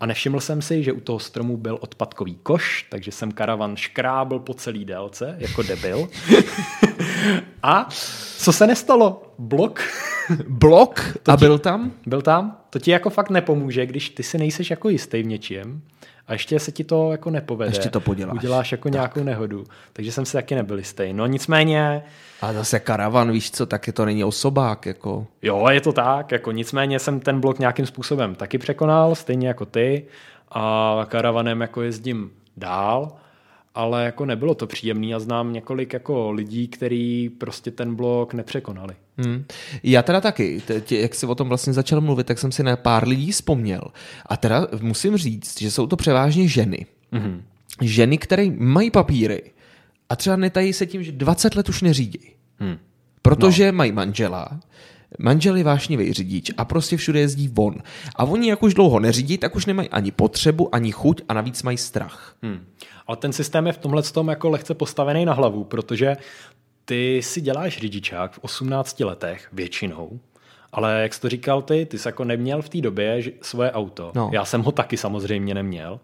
a 0.00 0.06
nevšiml 0.06 0.40
jsem 0.40 0.62
si, 0.62 0.82
že 0.82 0.92
u 0.92 1.00
toho 1.00 1.18
stromu 1.18 1.56
byl 1.56 1.78
odpadkový 1.80 2.34
koš, 2.42 2.86
takže 2.90 3.12
jsem 3.12 3.32
karavan 3.32 3.76
škrábl 3.76 4.38
po 4.38 4.54
celý 4.54 4.84
délce, 4.84 5.36
jako 5.38 5.62
debil. 5.62 6.08
a 7.62 7.88
co 8.36 8.52
se 8.52 8.66
nestalo? 8.66 9.34
Blok. 9.38 9.80
Blok? 10.48 11.00
a 11.28 11.36
byl 11.36 11.58
tam? 11.58 11.92
Byl 12.06 12.22
tam. 12.22 12.58
To 12.70 12.78
ti 12.78 12.90
jako 12.90 13.10
fakt 13.10 13.30
nepomůže, 13.30 13.86
když 13.86 14.10
ty 14.10 14.22
si 14.22 14.38
nejseš 14.38 14.70
jako 14.70 14.88
jistý 14.88 15.22
v 15.22 15.26
něčím 15.26 15.82
a 16.26 16.32
ještě 16.32 16.60
se 16.60 16.72
ti 16.72 16.84
to 16.84 17.12
jako 17.12 17.30
nepovede. 17.30 17.70
Ještě 17.70 17.90
to 17.90 18.00
poděláš. 18.00 18.34
Uděláš 18.34 18.72
jako 18.72 18.88
tak. 18.88 18.92
nějakou 18.92 19.22
nehodu. 19.22 19.64
Takže 19.92 20.12
jsem 20.12 20.24
si 20.24 20.32
taky 20.32 20.54
nebyl 20.54 20.78
jistý. 20.78 21.12
No 21.12 21.26
nicméně... 21.26 22.02
A 22.40 22.52
zase 22.52 22.80
karavan, 22.80 23.32
víš 23.32 23.50
co, 23.50 23.66
taky 23.66 23.92
to 23.92 24.04
není 24.04 24.24
osobák. 24.24 24.86
Jako. 24.86 25.26
Jo, 25.42 25.68
je 25.70 25.80
to 25.80 25.92
tak. 25.92 26.32
Jako 26.32 26.52
nicméně 26.52 26.98
jsem 26.98 27.20
ten 27.20 27.40
blok 27.40 27.58
nějakým 27.58 27.86
způsobem 27.86 28.34
taky 28.34 28.58
překonal, 28.58 29.14
stejně 29.14 29.48
jako 29.48 29.66
ty. 29.66 30.04
A 30.50 31.06
karavanem 31.08 31.60
jako 31.60 31.82
jezdím 31.82 32.30
dál 32.56 33.12
ale 33.74 34.04
jako 34.04 34.24
nebylo 34.24 34.54
to 34.54 34.66
příjemný 34.66 35.14
a 35.14 35.18
znám 35.18 35.52
několik 35.52 35.92
jako 35.92 36.30
lidí, 36.30 36.68
kteří 36.68 37.28
prostě 37.28 37.70
ten 37.70 37.94
blok 37.94 38.34
nepřekonali. 38.34 38.94
Hmm. 39.18 39.44
Já 39.82 40.02
teda 40.02 40.20
taky, 40.20 40.62
teď, 40.66 40.92
jak 40.92 41.14
jsi 41.14 41.26
o 41.26 41.34
tom 41.34 41.48
vlastně 41.48 41.72
začal 41.72 42.00
mluvit, 42.00 42.26
tak 42.26 42.38
jsem 42.38 42.52
si 42.52 42.62
na 42.62 42.76
pár 42.76 43.08
lidí 43.08 43.32
vzpomněl. 43.32 43.82
A 44.26 44.36
teda 44.36 44.66
musím 44.80 45.16
říct, 45.16 45.60
že 45.60 45.70
jsou 45.70 45.86
to 45.86 45.96
převážně 45.96 46.48
ženy. 46.48 46.86
Hmm. 47.12 47.42
Ženy, 47.80 48.18
které 48.18 48.50
mají 48.50 48.90
papíry 48.90 49.42
a 50.08 50.16
třeba 50.16 50.36
netají 50.36 50.72
se 50.72 50.86
tím, 50.86 51.02
že 51.02 51.12
20 51.12 51.54
let 51.54 51.68
už 51.68 51.82
neřídí. 51.82 52.32
Hmm. 52.58 52.78
Protože 53.22 53.72
no. 53.72 53.76
mají 53.76 53.92
manžela, 53.92 54.60
Manžel 55.18 55.56
je 55.56 55.64
vášnivý 55.64 56.12
řidič 56.12 56.50
a 56.56 56.64
prostě 56.64 56.96
všude 56.96 57.20
jezdí 57.20 57.48
von. 57.48 57.74
A 58.16 58.24
oni, 58.24 58.48
jak 58.48 58.62
už 58.62 58.74
dlouho 58.74 59.00
neřídí, 59.00 59.38
tak 59.38 59.56
už 59.56 59.66
nemají 59.66 59.88
ani 59.88 60.10
potřebu, 60.10 60.74
ani 60.74 60.92
chuť 60.92 61.22
a 61.28 61.34
navíc 61.34 61.62
mají 61.62 61.78
strach. 61.78 62.36
Hmm. 62.42 62.66
Ale 63.06 63.16
ten 63.16 63.32
systém 63.32 63.66
je 63.66 63.72
v 63.72 63.78
tomhle 63.78 64.02
tom 64.02 64.28
jako 64.28 64.50
lehce 64.50 64.74
postavený 64.74 65.24
na 65.24 65.32
hlavu, 65.32 65.64
protože 65.64 66.16
ty 66.84 67.20
si 67.22 67.40
děláš 67.40 67.78
řidičák 67.78 68.32
v 68.32 68.38
18 68.42 69.00
letech 69.00 69.48
většinou, 69.52 70.20
ale 70.72 71.02
jak 71.02 71.14
jsi 71.14 71.20
to 71.20 71.28
říkal 71.28 71.62
ty, 71.62 71.86
ty 71.86 71.98
jsi 71.98 72.08
jako 72.08 72.24
neměl 72.24 72.62
v 72.62 72.68
té 72.68 72.80
době 72.80 73.22
svoje 73.42 73.72
auto. 73.72 74.12
No. 74.14 74.30
Já 74.32 74.44
jsem 74.44 74.62
ho 74.62 74.72
taky 74.72 74.96
samozřejmě 74.96 75.54
neměl. 75.54 76.00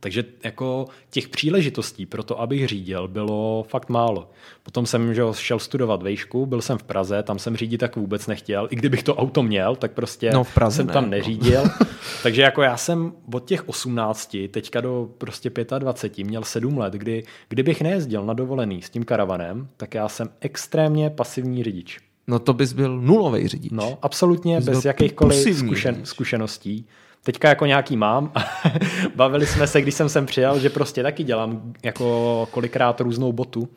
Takže 0.00 0.24
jako 0.44 0.84
těch 1.10 1.28
příležitostí 1.28 2.06
pro 2.06 2.22
to, 2.22 2.40
abych 2.40 2.68
řídil, 2.68 3.08
bylo 3.08 3.66
fakt 3.68 3.88
málo. 3.88 4.30
Potom 4.62 4.86
jsem 4.86 5.14
že 5.14 5.22
šel 5.32 5.58
studovat 5.58 6.02
vejšku, 6.02 6.46
byl 6.46 6.62
jsem 6.62 6.78
v 6.78 6.82
Praze, 6.82 7.22
tam 7.22 7.38
jsem 7.38 7.56
řídit 7.56 7.78
tak 7.78 7.96
vůbec 7.96 8.26
nechtěl. 8.26 8.68
I 8.70 8.76
kdybych 8.76 9.02
to 9.02 9.16
auto 9.16 9.42
měl, 9.42 9.76
tak 9.76 9.92
prostě 9.92 10.30
no, 10.30 10.44
v 10.44 10.54
Praze 10.54 10.76
jsem 10.76 10.86
ne, 10.86 10.92
tam 10.92 11.04
no. 11.04 11.10
neřídil. 11.10 11.64
No. 11.64 11.86
Takže 12.22 12.42
jako 12.42 12.62
já 12.62 12.76
jsem 12.76 13.12
od 13.32 13.44
těch 13.44 13.68
18 13.68 14.36
teďka 14.50 14.80
do 14.80 15.08
prostě 15.18 15.50
25 15.78 16.24
měl 16.24 16.44
7 16.44 16.78
let, 16.78 16.92
kdy 16.92 17.22
kdybych 17.48 17.82
nejezdil 17.82 18.24
na 18.24 18.34
dovolený 18.34 18.82
s 18.82 18.90
tím 18.90 19.04
karavanem, 19.04 19.68
tak 19.76 19.94
já 19.94 20.08
jsem 20.08 20.28
extrémně 20.40 21.10
pasivní 21.10 21.64
řidič. 21.64 21.98
No 22.26 22.38
to 22.38 22.54
bys 22.54 22.72
byl 22.72 23.00
nulový 23.00 23.48
řidič. 23.48 23.72
No, 23.72 23.98
absolutně 24.02 24.60
bez 24.60 24.84
jakýchkoliv 24.84 25.56
zkušen, 25.56 26.00
zkušeností. 26.04 26.86
Teďka 27.26 27.48
jako 27.48 27.66
nějaký 27.66 27.96
mám. 27.96 28.32
Bavili 29.14 29.46
jsme 29.46 29.66
se, 29.66 29.82
když 29.82 29.94
jsem 29.94 30.08
sem 30.08 30.26
přijel, 30.26 30.58
že 30.58 30.70
prostě 30.70 31.02
taky 31.02 31.24
dělám 31.24 31.72
jako 31.82 32.48
kolikrát 32.50 33.00
různou 33.00 33.32
botu. 33.32 33.68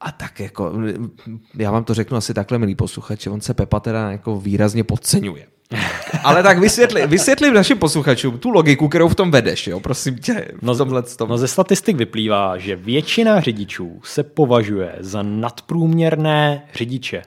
A 0.00 0.12
tak 0.12 0.40
jako, 0.40 0.72
já 1.56 1.70
vám 1.70 1.84
to 1.84 1.94
řeknu 1.94 2.16
asi 2.16 2.34
takhle, 2.34 2.58
milý 2.58 2.74
posluchači, 2.74 3.30
on 3.30 3.40
se 3.40 3.54
Pepa 3.54 3.80
teda 3.80 4.10
jako 4.10 4.40
výrazně 4.40 4.84
podceňuje. 4.84 5.46
Ale 6.24 6.42
tak 6.42 6.58
vysvětli, 6.58 7.06
vysvětli 7.06 7.50
našim 7.50 7.78
posluchačům 7.78 8.38
tu 8.38 8.50
logiku, 8.50 8.88
kterou 8.88 9.08
v 9.08 9.14
tom 9.14 9.30
vedeš, 9.30 9.66
jo, 9.66 9.80
prosím 9.80 10.18
tě. 10.18 10.48
No, 10.62 10.76
tom. 11.16 11.28
no 11.28 11.38
ze 11.38 11.48
statistik 11.48 11.96
vyplývá, 11.96 12.58
že 12.58 12.76
většina 12.76 13.40
řidičů 13.40 14.00
se 14.04 14.22
považuje 14.22 14.96
za 15.00 15.22
nadprůměrné 15.22 16.62
řidiče. 16.74 17.22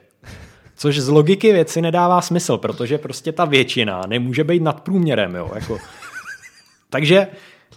Což 0.76 0.98
z 0.98 1.08
logiky 1.08 1.52
věci 1.52 1.82
nedává 1.82 2.20
smysl, 2.20 2.58
protože 2.58 2.98
prostě 2.98 3.32
ta 3.32 3.44
většina 3.44 4.02
nemůže 4.06 4.44
být 4.44 4.62
nad 4.62 4.80
průměrem. 4.80 5.34
Jo? 5.34 5.50
Jako... 5.54 5.78
Takže 6.90 7.26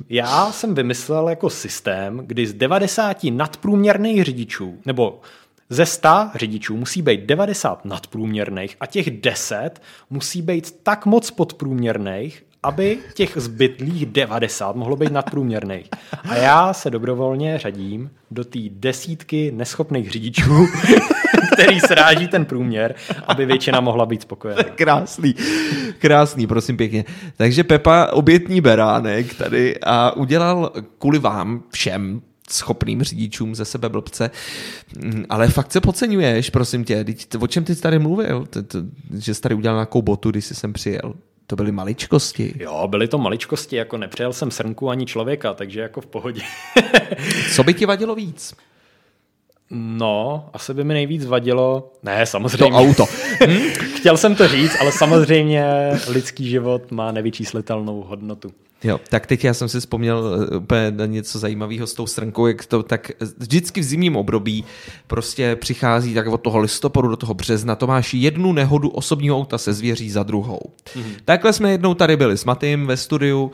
já 0.09 0.51
jsem 0.51 0.75
vymyslel 0.75 1.29
jako 1.29 1.49
systém, 1.49 2.21
kdy 2.25 2.47
z 2.47 2.53
90 2.53 3.17
nadprůměrných 3.23 4.23
řidičů, 4.23 4.81
nebo 4.85 5.21
ze 5.69 5.85
100 5.85 6.09
řidičů 6.35 6.77
musí 6.77 7.01
být 7.01 7.21
90 7.21 7.85
nadprůměrných 7.85 8.77
a 8.79 8.85
těch 8.85 9.11
10 9.21 9.81
musí 10.09 10.41
být 10.41 10.79
tak 10.83 11.05
moc 11.05 11.31
podprůměrných, 11.31 12.46
aby 12.63 12.97
těch 13.13 13.31
zbytlých 13.35 14.05
90 14.05 14.75
mohlo 14.75 14.95
být 14.95 15.11
nadprůměrných. 15.11 15.87
A 16.29 16.35
já 16.35 16.73
se 16.73 16.89
dobrovolně 16.89 17.57
řadím 17.57 18.09
do 18.31 18.43
té 18.43 18.59
desítky 18.71 19.51
neschopných 19.55 20.11
řidičů, 20.11 20.67
který 21.53 21.79
sráží 21.79 22.27
ten 22.27 22.45
průměr, 22.45 22.95
aby 23.27 23.45
většina 23.45 23.81
mohla 23.81 24.05
být 24.05 24.21
spokojená. 24.21 24.63
Krásný, 24.63 25.35
krásný, 25.99 26.47
prosím 26.47 26.77
pěkně. 26.77 27.05
Takže 27.37 27.63
Pepa 27.63 28.07
obětní 28.13 28.61
beránek 28.61 29.33
tady 29.33 29.75
a 29.83 30.11
udělal 30.11 30.71
kvůli 30.99 31.19
vám 31.19 31.63
všem 31.71 32.21
schopným 32.49 33.03
řidičům 33.03 33.55
ze 33.55 33.65
sebe 33.65 33.89
blbce, 33.89 34.31
ale 35.29 35.47
fakt 35.47 35.71
se 35.71 35.81
podceňuješ, 35.81 36.49
prosím 36.49 36.83
tě, 36.83 37.05
o 37.39 37.47
čem 37.47 37.63
ty 37.63 37.75
jsi 37.75 37.81
tady 37.81 37.99
mluvil, 37.99 38.47
že 39.13 39.33
jsi 39.33 39.41
tady 39.41 39.55
udělal 39.55 39.77
nějakou 39.77 40.01
botu, 40.01 40.31
když 40.31 40.45
jsi 40.45 40.55
sem 40.55 40.73
přijel? 40.73 41.13
To 41.47 41.55
byly 41.55 41.71
maličkosti. 41.71 42.53
Jo, 42.59 42.87
byly 42.87 43.07
to 43.07 43.17
maličkosti, 43.17 43.75
jako 43.75 43.97
nepřijel 43.97 44.33
jsem 44.33 44.51
srnku 44.51 44.89
ani 44.89 45.05
člověka, 45.05 45.53
takže 45.53 45.81
jako 45.81 46.01
v 46.01 46.05
pohodě. 46.05 46.41
Co 47.55 47.63
by 47.63 47.73
ti 47.73 47.85
vadilo 47.85 48.15
víc? 48.15 48.55
No, 49.71 50.45
asi 50.53 50.73
by 50.73 50.83
mi 50.83 50.93
nejvíc 50.93 51.25
vadilo, 51.25 51.91
ne, 52.03 52.25
samozřejmě. 52.25 52.69
To 52.69 52.77
auto. 52.77 53.05
Hm? 53.47 53.59
Chtěl 53.95 54.17
jsem 54.17 54.35
to 54.35 54.47
říct, 54.47 54.75
ale 54.81 54.91
samozřejmě 54.91 55.91
lidský 56.07 56.49
život 56.49 56.91
má 56.91 57.11
nevyčíslitelnou 57.11 58.01
hodnotu. 58.01 58.51
Jo, 58.83 58.99
tak 59.09 59.25
teď 59.25 59.43
já 59.43 59.53
jsem 59.53 59.69
si 59.69 59.79
vzpomněl 59.79 60.47
eh, 60.51 60.57
úplně 60.57 60.91
na 60.91 61.05
něco 61.05 61.39
zajímavého 61.39 61.87
s 61.87 61.93
tou 61.93 62.07
strnkou, 62.07 62.47
jak 62.47 62.65
to 62.65 62.83
tak 62.83 63.11
vždycky 63.37 63.81
v 63.81 63.83
zimním 63.83 64.15
období 64.15 64.65
prostě 65.07 65.55
přichází 65.55 66.13
tak 66.13 66.27
od 66.27 66.41
toho 66.41 66.59
listopadu 66.59 67.07
do 67.07 67.17
toho 67.17 67.33
března, 67.33 67.75
to 67.75 67.87
máš 67.87 68.13
jednu 68.13 68.53
nehodu 68.53 68.89
osobního 68.89 69.37
auta 69.37 69.57
se 69.57 69.73
zvěří 69.73 70.11
za 70.11 70.23
druhou. 70.23 70.59
Mm-hmm. 70.85 71.15
Takhle 71.25 71.53
jsme 71.53 71.71
jednou 71.71 71.93
tady 71.93 72.17
byli 72.17 72.37
s 72.37 72.45
Matým 72.45 72.87
ve 72.87 72.97
studiu, 72.97 73.51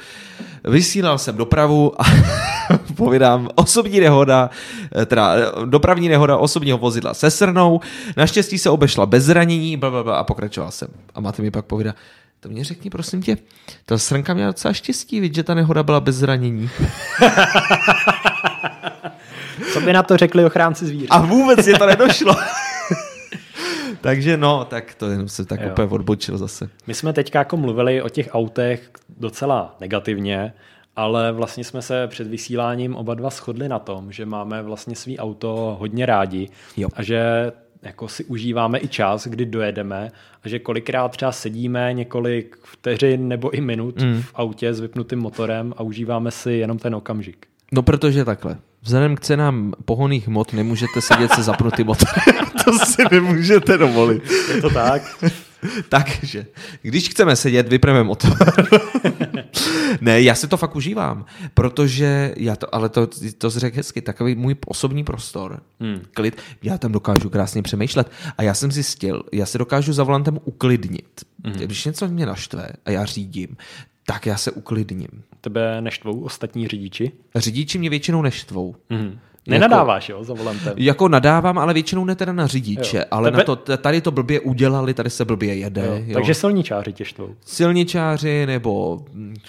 vysílal 0.63 1.17
jsem 1.17 1.38
dopravu 1.38 2.01
a 2.01 2.03
povídám, 2.94 3.50
osobní 3.56 4.00
nehoda, 4.00 4.50
eh, 5.02 5.06
teda 5.06 5.36
eh, 5.36 5.66
dopravní 5.66 6.10
nehoda 6.10 6.38
osobního 6.38 6.78
vozidla 6.78 7.14
se 7.14 7.32
srnou, 7.32 7.80
naštěstí 8.18 8.58
se 8.58 8.70
obešla 8.70 9.06
bez 9.06 9.24
zranění 9.24 9.78
blablabla, 9.78 10.18
a 10.18 10.24
pokračoval 10.24 10.72
jsem. 10.72 10.88
A 11.16 11.22
Matý 11.22 11.42
mi 11.42 11.52
pak 11.52 11.66
povídá, 11.66 11.96
to 12.40 12.50
mě 12.50 12.64
řekni, 12.64 12.90
prosím 12.90 13.22
tě, 13.22 13.38
ta 13.86 13.98
srnka 13.98 14.34
měla 14.34 14.50
docela 14.50 14.74
štěstí, 14.74 15.20
viď, 15.20 15.36
že 15.36 15.44
ta 15.44 15.54
nehoda 15.54 15.84
byla 15.84 16.00
bez 16.00 16.16
zranění. 16.16 16.70
Co 19.74 19.82
by 19.82 19.94
na 19.94 20.04
to 20.04 20.18
řekli 20.18 20.46
ochránci 20.46 20.86
zvířat? 20.86 21.08
A 21.12 21.22
vůbec 21.22 21.68
je 21.68 21.78
to 21.78 21.86
nedošlo. 21.86 22.36
Takže 24.02 24.38
no, 24.38 24.66
tak 24.66 24.94
to 24.96 25.10
jenom 25.10 25.28
se 25.28 25.46
tak 25.46 25.62
jo. 25.62 25.70
úplně 25.72 25.88
odbočil 25.88 26.38
zase. 26.38 26.70
My 26.88 26.94
jsme 26.94 27.14
teďka 27.14 27.40
jako 27.40 27.58
mluvili 27.58 28.02
o 28.02 28.10
těch 28.10 28.30
autech 28.32 28.90
docela 29.18 29.76
negativně, 29.80 30.54
ale 30.96 31.32
vlastně 31.32 31.64
jsme 31.64 31.82
se 31.82 32.08
před 32.08 32.28
vysíláním 32.28 32.96
oba 32.96 33.14
dva 33.14 33.30
shodli 33.30 33.70
na 33.70 33.80
tom, 33.80 34.12
že 34.12 34.26
máme 34.26 34.62
vlastně 34.62 34.96
svý 34.96 35.20
auto 35.20 35.78
hodně 35.80 36.06
rádi 36.06 36.50
jo. 36.78 36.90
a 36.94 37.04
že 37.04 37.52
jako 37.82 38.08
si 38.08 38.26
užíváme 38.26 38.80
i 38.80 38.88
čas, 38.88 39.28
kdy 39.28 39.46
dojedeme 39.46 40.12
a 40.44 40.50
že 40.50 40.60
kolikrát 40.60 41.12
třeba 41.12 41.32
sedíme 41.32 41.94
několik 41.94 42.58
vteřin 42.64 43.28
nebo 43.28 43.50
i 43.50 43.62
minut 43.62 44.02
mm. 44.02 44.22
v 44.22 44.32
autě 44.36 44.74
s 44.74 44.80
vypnutým 44.80 45.20
motorem 45.20 45.74
a 45.78 45.84
užíváme 45.84 46.32
si 46.32 46.52
jenom 46.52 46.80
ten 46.80 46.96
okamžik. 46.96 47.48
No 47.72 47.82
protože 47.82 48.26
takhle. 48.26 48.58
Vzhledem 48.82 49.16
k 49.16 49.20
cenám 49.20 49.74
pohoných 49.86 50.28
mod 50.28 50.54
nemůžete 50.54 51.02
sedět 51.02 51.32
se 51.32 51.44
zapnutým 51.44 51.88
motorem. 51.88 52.46
to 52.66 52.86
si 52.86 53.02
nemůžete 53.12 53.78
dovolit. 53.78 54.24
Je 54.56 54.62
to 54.62 54.70
tak. 54.70 55.02
Takže, 55.89 56.46
když 56.82 57.10
chceme 57.10 57.36
sedět, 57.36 57.67
vypneme 57.67 58.03
motor. 58.03 58.38
ne, 60.01 60.22
já 60.22 60.36
si 60.36 60.48
to 60.48 60.58
fakt 60.58 60.75
užívám, 60.75 61.25
protože 61.53 62.34
já 62.38 62.55
to, 62.55 62.75
ale 62.75 62.89
to, 62.89 63.08
to 63.38 63.50
řekl 63.50 63.77
hezky, 63.77 64.01
takový 64.01 64.36
můj 64.36 64.55
osobní 64.65 65.03
prostor, 65.03 65.62
hmm. 65.79 66.01
klid, 66.13 66.41
já 66.63 66.77
tam 66.77 66.91
dokážu 66.91 67.29
krásně 67.29 67.62
přemýšlet 67.62 68.12
a 68.38 68.43
já 68.43 68.53
jsem 68.53 68.72
zjistil, 68.72 69.24
já 69.32 69.46
se 69.46 69.58
dokážu 69.58 69.93
za 69.93 70.03
volantem 70.03 70.39
uklidnit. 70.46 71.22
Hmm. 71.46 71.53
Když 71.53 71.86
něco 71.86 72.08
mě 72.08 72.25
naštve 72.25 72.70
a 72.86 72.91
já 72.91 73.05
řídím, 73.05 73.58
tak 74.05 74.25
já 74.25 74.38
se 74.38 74.51
uklidním. 74.51 75.24
Tebe 75.41 75.82
neštvou 75.82 76.22
ostatní 76.22 76.67
řidiči? 76.67 77.12
Řidiči 77.36 77.77
mě 77.77 77.89
většinou 77.89 78.22
neštvou. 78.22 78.75
Hmm. 78.89 79.20
Nenadáváš, 79.48 80.10
jo, 80.10 80.24
za 80.24 80.34
volantem. 80.34 80.74
Jako 80.78 81.08
nadávám, 81.08 81.58
ale 81.58 81.74
většinou 81.74 82.06
ne 82.06 82.16
teda 82.16 82.34
na 82.34 82.48
řidiče, 82.48 82.98
jo. 82.98 83.04
ale 83.12 83.32
Tebe... 83.32 83.38
na 83.38 83.44
to, 83.44 83.78
tady 83.78 84.02
to 84.02 84.12
blbě 84.12 84.40
udělali, 84.40 84.94
tady 84.94 85.10
se 85.10 85.26
blbě 85.26 85.56
jede. 85.56 85.86
Jo. 85.86 86.04
Jo. 86.06 86.14
Takže 86.14 86.34
silničáři 86.34 86.94
tě 86.94 87.06
štvou. 87.06 87.30
Silničáři 87.46 88.46
nebo 88.46 89.02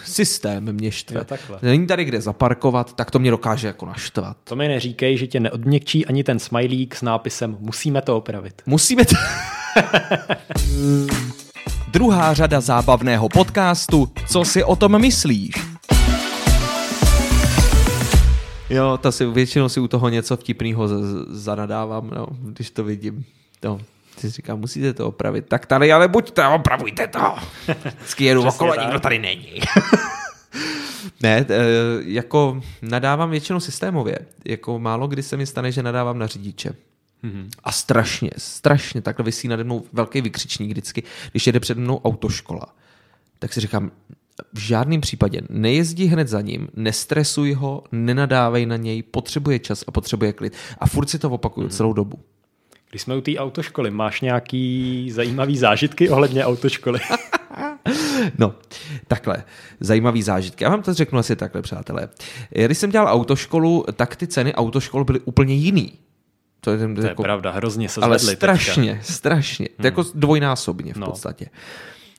systém 0.04 0.72
mě 0.72 0.90
štve. 0.90 1.18
Jo, 1.18 1.24
takhle. 1.24 1.58
Není 1.62 1.86
tady 1.86 2.04
kde 2.04 2.20
zaparkovat, 2.20 2.92
tak 2.92 3.10
to 3.10 3.18
mě 3.18 3.30
dokáže 3.30 3.66
jako 3.66 3.86
naštvat. 3.86 4.36
To 4.44 4.56
mi 4.56 4.68
neříkej, 4.68 5.16
že 5.16 5.26
tě 5.26 5.40
neodměkčí 5.40 6.06
ani 6.06 6.24
ten 6.24 6.38
smajlík 6.38 6.94
s 6.94 7.02
nápisem 7.02 7.56
musíme 7.60 8.02
to 8.02 8.16
opravit. 8.16 8.62
Musíme 8.66 9.04
to... 9.04 9.14
Druhá 11.92 12.34
řada 12.34 12.60
zábavného 12.60 13.28
podcastu 13.28 14.08
Co 14.28 14.44
si 14.44 14.64
o 14.64 14.76
tom 14.76 15.00
myslíš? 15.00 15.73
Jo, 18.74 18.98
to 19.02 19.12
si 19.12 19.26
většinou 19.26 19.68
si 19.68 19.80
u 19.80 19.88
toho 19.88 20.08
něco 20.08 20.36
vtipného 20.36 20.88
zanadávám, 21.28 22.10
no, 22.10 22.26
když 22.40 22.70
to 22.70 22.84
vidím. 22.84 23.24
No, 23.64 23.80
si 24.18 24.30
říkám, 24.30 24.60
musíte 24.60 24.92
to 24.92 25.06
opravit. 25.06 25.46
Tak 25.48 25.66
tady 25.66 25.92
ale 25.92 26.08
buďte, 26.08 26.46
opravujte 26.46 27.06
to. 27.06 27.34
Vždycky 27.84 28.24
jedu 28.24 28.48
okolo, 28.48 28.80
nikdo 28.80 29.00
tady 29.00 29.18
není. 29.18 29.60
ne, 31.22 31.46
e, 31.48 31.64
jako 32.00 32.62
nadávám 32.82 33.30
většinou 33.30 33.60
systémově. 33.60 34.18
Jako 34.44 34.78
málo 34.78 35.06
kdy 35.06 35.22
se 35.22 35.36
mi 35.36 35.46
stane, 35.46 35.72
že 35.72 35.82
nadávám 35.82 36.18
na 36.18 36.26
řidiče. 36.26 36.70
Mm-hmm. 37.24 37.48
A 37.64 37.72
strašně, 37.72 38.30
strašně 38.38 39.02
takhle 39.02 39.24
vysí 39.24 39.48
nade 39.48 39.64
mnou 39.64 39.84
velký 39.92 40.20
vykřičník 40.20 40.70
vždycky, 40.70 41.02
když 41.30 41.46
jede 41.46 41.60
před 41.60 41.78
mnou 41.78 42.00
autoškola. 42.04 42.66
Tak 43.38 43.52
si 43.52 43.60
říkám, 43.60 43.90
v 44.52 44.58
žádném 44.58 45.00
případě 45.00 45.40
nejezdí 45.50 46.06
hned 46.06 46.28
za 46.28 46.40
ním, 46.40 46.68
nestresuj 46.74 47.52
ho, 47.52 47.84
nenadávej 47.92 48.66
na 48.66 48.76
něj, 48.76 49.02
potřebuje 49.02 49.58
čas 49.58 49.84
a 49.86 49.90
potřebuje 49.90 50.32
klid. 50.32 50.54
A 50.78 50.86
furt 50.86 51.10
si 51.10 51.18
to 51.18 51.30
opakuju 51.30 51.66
hmm. 51.66 51.76
celou 51.76 51.92
dobu. 51.92 52.18
Když 52.90 53.02
jsme 53.02 53.16
u 53.16 53.20
té 53.20 53.38
autoškoly, 53.38 53.90
máš 53.90 54.20
nějaký 54.20 55.10
zajímavý 55.10 55.58
zážitky 55.58 56.08
ohledně 56.08 56.44
autoškoly? 56.44 57.00
no, 58.38 58.54
takhle, 59.08 59.44
zajímavý 59.80 60.22
zážitky. 60.22 60.64
Já 60.64 60.70
vám 60.70 60.82
to 60.82 60.94
řeknu 60.94 61.18
asi 61.18 61.36
takhle, 61.36 61.62
přátelé. 61.62 62.08
Když 62.50 62.78
jsem 62.78 62.90
dělal 62.90 63.08
autoškolu, 63.08 63.84
tak 63.96 64.16
ty 64.16 64.26
ceny 64.26 64.54
autoškol 64.54 65.04
byly 65.04 65.20
úplně 65.20 65.54
jiný. 65.54 65.92
To 66.60 66.70
je, 66.70 66.78
to 66.78 67.00
jako, 67.00 67.22
je 67.22 67.24
pravda, 67.24 67.50
hrozně 67.50 67.88
se 67.88 68.00
zvedly 68.00 68.10
Ale 68.10 68.18
strašně, 68.18 68.92
teďka. 68.92 69.12
strašně. 69.12 69.68
Hmm. 69.70 69.82
To 69.82 69.86
jako 69.86 70.04
dvojnásobně 70.14 70.94
v 70.94 70.96
no. 70.96 71.06
podstatě. 71.06 71.46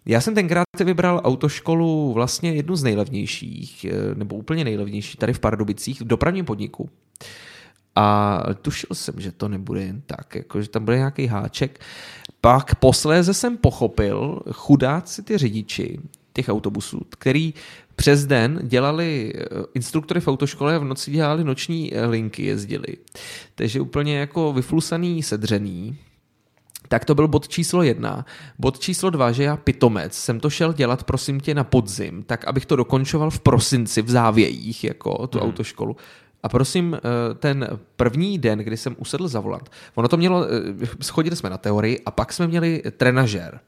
Já 0.05 0.21
jsem 0.21 0.35
tenkrát 0.35 0.65
vybral 0.83 1.21
autoškolu 1.23 2.13
vlastně 2.13 2.53
jednu 2.53 2.75
z 2.75 2.83
nejlevnějších, 2.83 3.85
eh, 3.85 4.15
nebo 4.15 4.35
úplně 4.35 4.63
nejlevnější, 4.63 5.17
tady 5.17 5.33
v 5.33 5.39
Pardubicích, 5.39 6.01
v 6.01 6.07
dopravním 6.07 6.45
podniku. 6.45 6.89
A 7.95 8.39
tušil 8.61 8.89
jsem, 8.93 9.15
že 9.17 9.31
to 9.31 9.47
nebude 9.47 9.83
jen 9.83 10.01
tak, 10.05 10.35
jako, 10.35 10.61
že 10.61 10.69
tam 10.69 10.85
bude 10.85 10.97
nějaký 10.97 11.27
háček. 11.27 11.79
Pak 12.41 12.75
posléze 12.75 13.33
jsem 13.33 13.57
pochopil, 13.57 14.41
chudáci 14.51 15.23
ty 15.23 15.37
řidiči 15.37 15.99
těch 16.33 16.49
autobusů, 16.49 17.01
který 17.09 17.53
přes 17.95 18.25
den 18.25 18.59
dělali 18.63 19.33
eh, 19.35 19.45
instruktory 19.73 20.19
v 20.19 20.27
autoškole 20.27 20.75
a 20.75 20.79
v 20.79 20.83
noci 20.83 21.11
dělali 21.11 21.43
noční 21.43 21.93
eh, 21.93 22.05
linky, 22.05 22.45
jezdili. 22.45 22.97
Takže 23.55 23.81
úplně 23.81 24.17
jako 24.17 24.53
vyflusaný, 24.53 25.23
sedřený. 25.23 25.97
Tak 26.87 27.05
to 27.05 27.15
byl 27.15 27.27
bod 27.27 27.47
číslo 27.47 27.83
jedna. 27.83 28.25
Bod 28.59 28.79
číslo 28.79 29.09
dva, 29.09 29.31
že 29.31 29.43
já 29.43 29.57
pitomec 29.57 30.13
jsem 30.13 30.39
to 30.39 30.49
šel 30.49 30.73
dělat, 30.73 31.03
prosím 31.03 31.39
tě, 31.39 31.53
na 31.53 31.63
podzim, 31.63 32.23
tak 32.23 32.45
abych 32.45 32.65
to 32.65 32.75
dokončoval 32.75 33.29
v 33.29 33.39
prosinci 33.39 34.01
v 34.01 34.09
závějích, 34.09 34.83
jako 34.83 35.27
tu 35.27 35.39
hmm. 35.39 35.47
autoškolu. 35.47 35.95
A 36.45 36.49
prosím, 36.49 36.97
eh, 36.97 37.33
ten 37.33 37.67
první 37.95 38.37
den, 38.37 38.59
kdy 38.59 38.77
jsem 38.77 38.95
usedl 38.99 39.27
za 39.27 39.39
volant, 39.39 39.69
ono 39.95 40.07
to 40.07 40.17
mělo, 40.17 40.45
eh, 40.45 40.85
schodili 41.01 41.35
jsme 41.35 41.49
na 41.49 41.57
teorii 41.57 41.99
a 42.05 42.11
pak 42.11 42.33
jsme 42.33 42.47
měli 42.47 42.81
trenažér. 42.97 43.59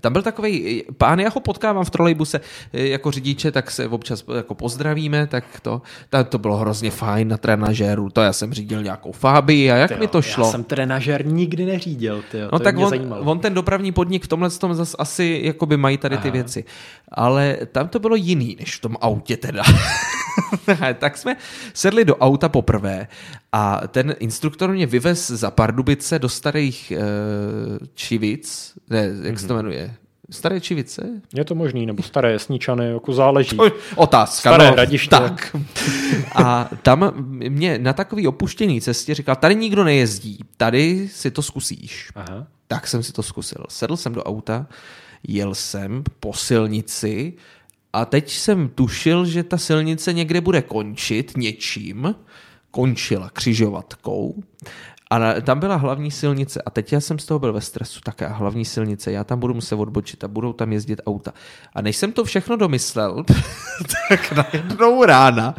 Tam 0.00 0.12
byl 0.12 0.22
takový 0.22 0.82
pán, 0.98 1.20
já 1.20 1.30
ho 1.30 1.40
potkávám 1.40 1.84
v 1.84 1.90
trolejbuse 1.90 2.40
eh, 2.72 2.86
jako 2.88 3.10
řidiče, 3.10 3.52
tak 3.52 3.70
se 3.70 3.88
občas 3.88 4.24
jako 4.36 4.54
pozdravíme, 4.54 5.26
tak 5.26 5.44
to, 5.62 5.82
to 6.28 6.38
bylo 6.38 6.56
hrozně 6.56 6.90
fajn 6.90 7.28
na 7.28 7.36
trenažéru, 7.36 8.10
to 8.10 8.20
já 8.20 8.32
jsem 8.32 8.54
řídil 8.54 8.82
nějakou 8.82 9.12
Fábii 9.12 9.70
a 9.70 9.76
jak 9.76 9.88
tyjo, 9.88 10.00
mi 10.00 10.06
to 10.06 10.22
šlo. 10.22 10.46
Já 10.46 10.50
jsem 10.50 10.64
trenažér 10.64 11.26
nikdy 11.26 11.64
neřídil, 11.66 12.24
tyjo, 12.30 12.48
no 12.52 12.58
to 12.58 12.64
tak 12.64 12.78
on, 12.78 13.14
on, 13.24 13.38
ten 13.38 13.54
dopravní 13.54 13.92
podnik 13.92 14.24
v 14.24 14.28
tomhle 14.28 14.50
tom 14.50 14.74
zase 14.74 14.96
asi 14.98 15.40
jakoby 15.44 15.76
mají 15.76 15.98
tady 15.98 16.16
ty 16.16 16.28
Aha. 16.28 16.32
věci. 16.32 16.64
Ale 17.08 17.56
tam 17.72 17.88
to 17.88 17.98
bylo 17.98 18.16
jiný, 18.16 18.56
než 18.60 18.76
v 18.76 18.80
tom 18.80 18.96
autě 19.00 19.36
teda. 19.36 19.62
tak 20.98 21.16
jsme 21.16 21.36
sedli 21.74 22.04
do 22.04 22.16
auta 22.16 22.48
poprvé 22.48 23.08
a 23.52 23.88
ten 23.88 24.14
instruktor 24.18 24.70
mě 24.70 24.86
vyvez 24.86 25.30
za 25.30 25.50
Pardubice 25.50 26.18
do 26.18 26.28
starých 26.28 26.92
uh, 26.96 27.86
Čivic, 27.94 28.72
ne, 28.90 29.10
jak 29.22 29.38
se 29.38 29.46
to 29.46 29.54
mhm. 29.54 29.62
jmenuje? 29.62 29.94
Staré 30.30 30.60
Čivice? 30.60 31.08
Je 31.34 31.44
to 31.44 31.54
možný, 31.54 31.86
nebo 31.86 32.02
staré 32.02 32.32
Jesničany, 32.32 32.86
jako 32.86 33.12
záleží. 33.12 33.58
Otázka. 33.96 34.50
Staré 34.50 34.66
no, 34.66 34.72
hradiště. 34.72 35.08
Tak. 35.08 35.56
A 36.34 36.70
tam 36.82 37.12
mě 37.48 37.78
na 37.78 37.92
takový 37.92 38.26
opuštěný 38.26 38.80
cestě 38.80 39.14
říkal, 39.14 39.36
tady 39.36 39.54
nikdo 39.54 39.84
nejezdí, 39.84 40.38
tady 40.56 41.08
si 41.12 41.30
to 41.30 41.42
zkusíš. 41.42 42.08
Aha. 42.14 42.46
Tak 42.66 42.86
jsem 42.86 43.02
si 43.02 43.12
to 43.12 43.22
zkusil. 43.22 43.64
Sedl 43.68 43.96
jsem 43.96 44.12
do 44.12 44.24
auta, 44.24 44.66
jel 45.28 45.54
jsem 45.54 46.04
po 46.20 46.32
silnici 46.32 47.32
a 47.94 48.04
teď 48.04 48.30
jsem 48.30 48.68
tušil, 48.68 49.26
že 49.26 49.42
ta 49.42 49.58
silnice 49.58 50.12
někde 50.12 50.40
bude 50.40 50.62
končit 50.62 51.32
něčím, 51.36 52.14
končila 52.70 53.30
křižovatkou 53.30 54.42
a 55.10 55.40
tam 55.40 55.60
byla 55.60 55.76
hlavní 55.76 56.10
silnice 56.10 56.62
a 56.62 56.70
teď 56.70 56.92
já 56.92 57.00
jsem 57.00 57.18
z 57.18 57.26
toho 57.26 57.38
byl 57.38 57.52
ve 57.52 57.60
stresu, 57.60 58.00
taká 58.00 58.28
hlavní 58.28 58.64
silnice, 58.64 59.12
já 59.12 59.24
tam 59.24 59.40
budu 59.40 59.54
muset 59.54 59.74
odbočit 59.74 60.24
a 60.24 60.28
budou 60.28 60.52
tam 60.52 60.72
jezdit 60.72 61.00
auta. 61.06 61.32
A 61.74 61.82
než 61.82 61.96
jsem 61.96 62.12
to 62.12 62.24
všechno 62.24 62.56
domyslel, 62.56 63.24
tak 64.08 64.32
najednou 64.32 65.04
rána 65.04 65.54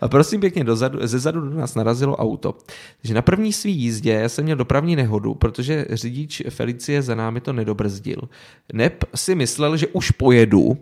a 0.00 0.08
prosím 0.08 0.40
pěkně, 0.40 0.64
dozadu, 0.64 0.98
ze 1.02 1.18
zadu 1.18 1.40
do 1.40 1.50
nás 1.50 1.74
narazilo 1.74 2.16
auto. 2.16 2.54
Takže 3.00 3.14
na 3.14 3.22
první 3.22 3.52
svý 3.52 3.76
jízdě 3.76 4.12
já 4.12 4.28
jsem 4.28 4.44
měl 4.44 4.56
dopravní 4.56 4.96
nehodu, 4.96 5.34
protože 5.34 5.86
řidič 5.90 6.42
Felicie 6.48 7.02
za 7.02 7.14
námi 7.14 7.40
to 7.40 7.52
nedobrzdil. 7.52 8.20
Neb 8.72 9.04
si 9.14 9.34
myslel, 9.34 9.76
že 9.76 9.86
už 9.86 10.10
pojedu, 10.10 10.78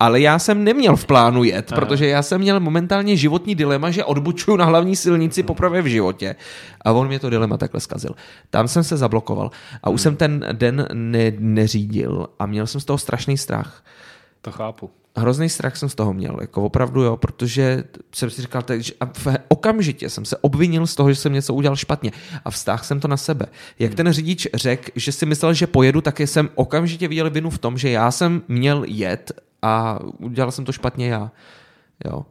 ale 0.00 0.20
já 0.20 0.38
jsem 0.38 0.64
neměl 0.64 0.96
v 0.96 1.04
plánu 1.04 1.44
jet, 1.44 1.72
protože 1.74 2.06
já 2.06 2.22
jsem 2.22 2.40
měl 2.40 2.60
momentálně 2.60 3.16
životní 3.16 3.54
dilema, 3.54 3.90
že 3.90 4.04
odbučuju 4.04 4.56
na 4.56 4.64
hlavní 4.64 4.96
silnici 4.96 5.42
poprvé 5.42 5.82
v 5.82 5.86
životě. 5.86 6.36
A 6.80 6.92
on 6.92 7.06
mě 7.06 7.18
to 7.18 7.30
dilema 7.30 7.56
takhle 7.56 7.80
zkazil. 7.80 8.10
Tam 8.50 8.68
jsem 8.68 8.84
se 8.84 8.96
zablokoval 8.96 9.50
a 9.82 9.90
už 9.90 9.92
hmm. 9.92 10.02
jsem 10.02 10.16
ten 10.16 10.46
den 10.52 10.88
ne, 10.92 11.32
neřídil 11.38 12.28
a 12.38 12.46
měl 12.46 12.66
jsem 12.66 12.80
z 12.80 12.84
toho 12.84 12.98
strašný 12.98 13.38
strach. 13.38 13.84
To 14.42 14.52
chápu. 14.52 14.90
Hrozný 15.18 15.48
strach 15.48 15.76
jsem 15.76 15.88
z 15.88 15.94
toho 15.94 16.12
měl, 16.12 16.36
jako 16.40 16.62
opravdu 16.62 17.02
jo, 17.02 17.16
protože 17.16 17.84
jsem 18.14 18.30
si 18.30 18.42
říkal, 18.42 18.62
že 18.78 18.92
a 19.00 19.04
v 19.06 19.26
okamžitě 19.48 20.10
jsem 20.10 20.24
se 20.24 20.36
obvinil 20.36 20.86
z 20.86 20.94
toho, 20.94 21.10
že 21.10 21.16
jsem 21.16 21.32
něco 21.32 21.54
udělal 21.54 21.76
špatně 21.76 22.12
a 22.44 22.50
vztáhl 22.50 22.84
jsem 22.84 23.00
to 23.00 23.08
na 23.08 23.16
sebe. 23.16 23.46
Jak 23.78 23.90
hmm. 23.90 23.96
ten 23.96 24.12
řidič 24.12 24.48
řekl, 24.54 24.90
že 24.94 25.12
si 25.12 25.26
myslel, 25.26 25.54
že 25.54 25.66
pojedu, 25.66 26.00
tak 26.00 26.20
jsem 26.20 26.50
okamžitě 26.54 27.08
viděl 27.08 27.30
vinu 27.30 27.50
v 27.50 27.58
tom, 27.58 27.78
že 27.78 27.90
já 27.90 28.10
jsem 28.10 28.42
měl 28.48 28.84
jet 28.86 29.32
a 29.66 29.98
udělal 30.18 30.52
jsem 30.52 30.64
to 30.64 30.72
špatně 30.72 31.08
já. 31.08 31.30
Jo. 32.04 32.26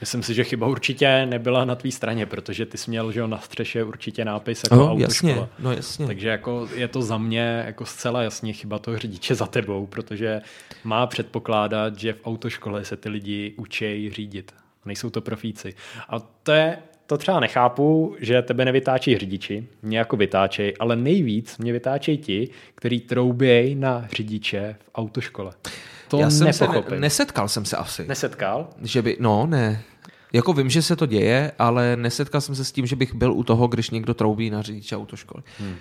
Myslím 0.00 0.22
si, 0.22 0.34
že 0.34 0.44
chyba 0.44 0.66
určitě 0.66 1.26
nebyla 1.26 1.64
na 1.64 1.74
tvý 1.74 1.92
straně, 1.92 2.26
protože 2.26 2.66
ty 2.66 2.78
jsi 2.78 2.90
měl 2.90 3.12
že 3.12 3.20
jo, 3.20 3.26
na 3.26 3.38
střeše 3.38 3.84
určitě 3.84 4.24
nápis 4.24 4.62
jako 4.64 4.74
No, 4.76 4.92
autoškola. 4.92 5.32
jasně, 5.32 5.48
no 5.58 5.72
jasně. 5.72 6.06
Takže 6.06 6.28
jako 6.28 6.68
je 6.74 6.88
to 6.88 7.02
za 7.02 7.18
mě 7.18 7.62
jako 7.66 7.84
zcela 7.86 8.22
jasně 8.22 8.52
chyba 8.52 8.78
toho 8.78 8.98
řidiče 8.98 9.34
za 9.34 9.46
tebou, 9.46 9.86
protože 9.86 10.40
má 10.84 11.06
předpokládat, 11.06 11.98
že 11.98 12.12
v 12.12 12.20
autoškole 12.26 12.84
se 12.84 12.96
ty 12.96 13.08
lidi 13.08 13.54
učí 13.56 14.10
řídit. 14.10 14.52
Nejsou 14.84 15.10
to 15.10 15.20
profíci. 15.20 15.74
A 16.08 16.18
to 16.20 16.52
je, 16.52 16.78
to 17.06 17.18
třeba 17.18 17.40
nechápu, 17.40 18.16
že 18.20 18.42
tebe 18.42 18.64
nevytáčí 18.64 19.18
řidiči, 19.18 19.66
mě 19.82 19.98
jako 19.98 20.16
vytáčej, 20.16 20.74
ale 20.80 20.96
nejvíc 20.96 21.58
mě 21.58 21.72
vytáčejí 21.72 22.18
ti, 22.18 22.48
který 22.74 23.00
troubějí 23.00 23.74
na 23.74 24.08
řidiče 24.16 24.76
v 24.80 24.90
autoškole. 24.94 25.52
To 26.08 26.18
Já 26.18 26.30
jsem 26.30 26.52
se 26.52 26.68
ne, 26.68 27.00
nesetkal 27.00 27.48
jsem 27.48 27.64
se 27.64 27.76
asi. 27.76 28.06
Nesetkal? 28.08 28.68
Že 28.82 29.02
by, 29.02 29.16
no 29.20 29.46
ne. 29.46 29.82
Jako 30.32 30.52
vím, 30.52 30.70
že 30.70 30.82
se 30.82 30.96
to 30.96 31.06
děje, 31.06 31.52
ale 31.58 31.96
nesetkal 31.96 32.40
jsem 32.40 32.54
se 32.54 32.64
s 32.64 32.72
tím, 32.72 32.86
že 32.86 32.96
bych 32.96 33.14
byl 33.14 33.32
u 33.32 33.42
toho, 33.44 33.68
když 33.68 33.90
někdo 33.90 34.14
troubí 34.14 34.50
na 34.50 34.62
řidiče 34.62 34.96
autoškoly. 34.96 35.42
Hmm. 35.58 35.76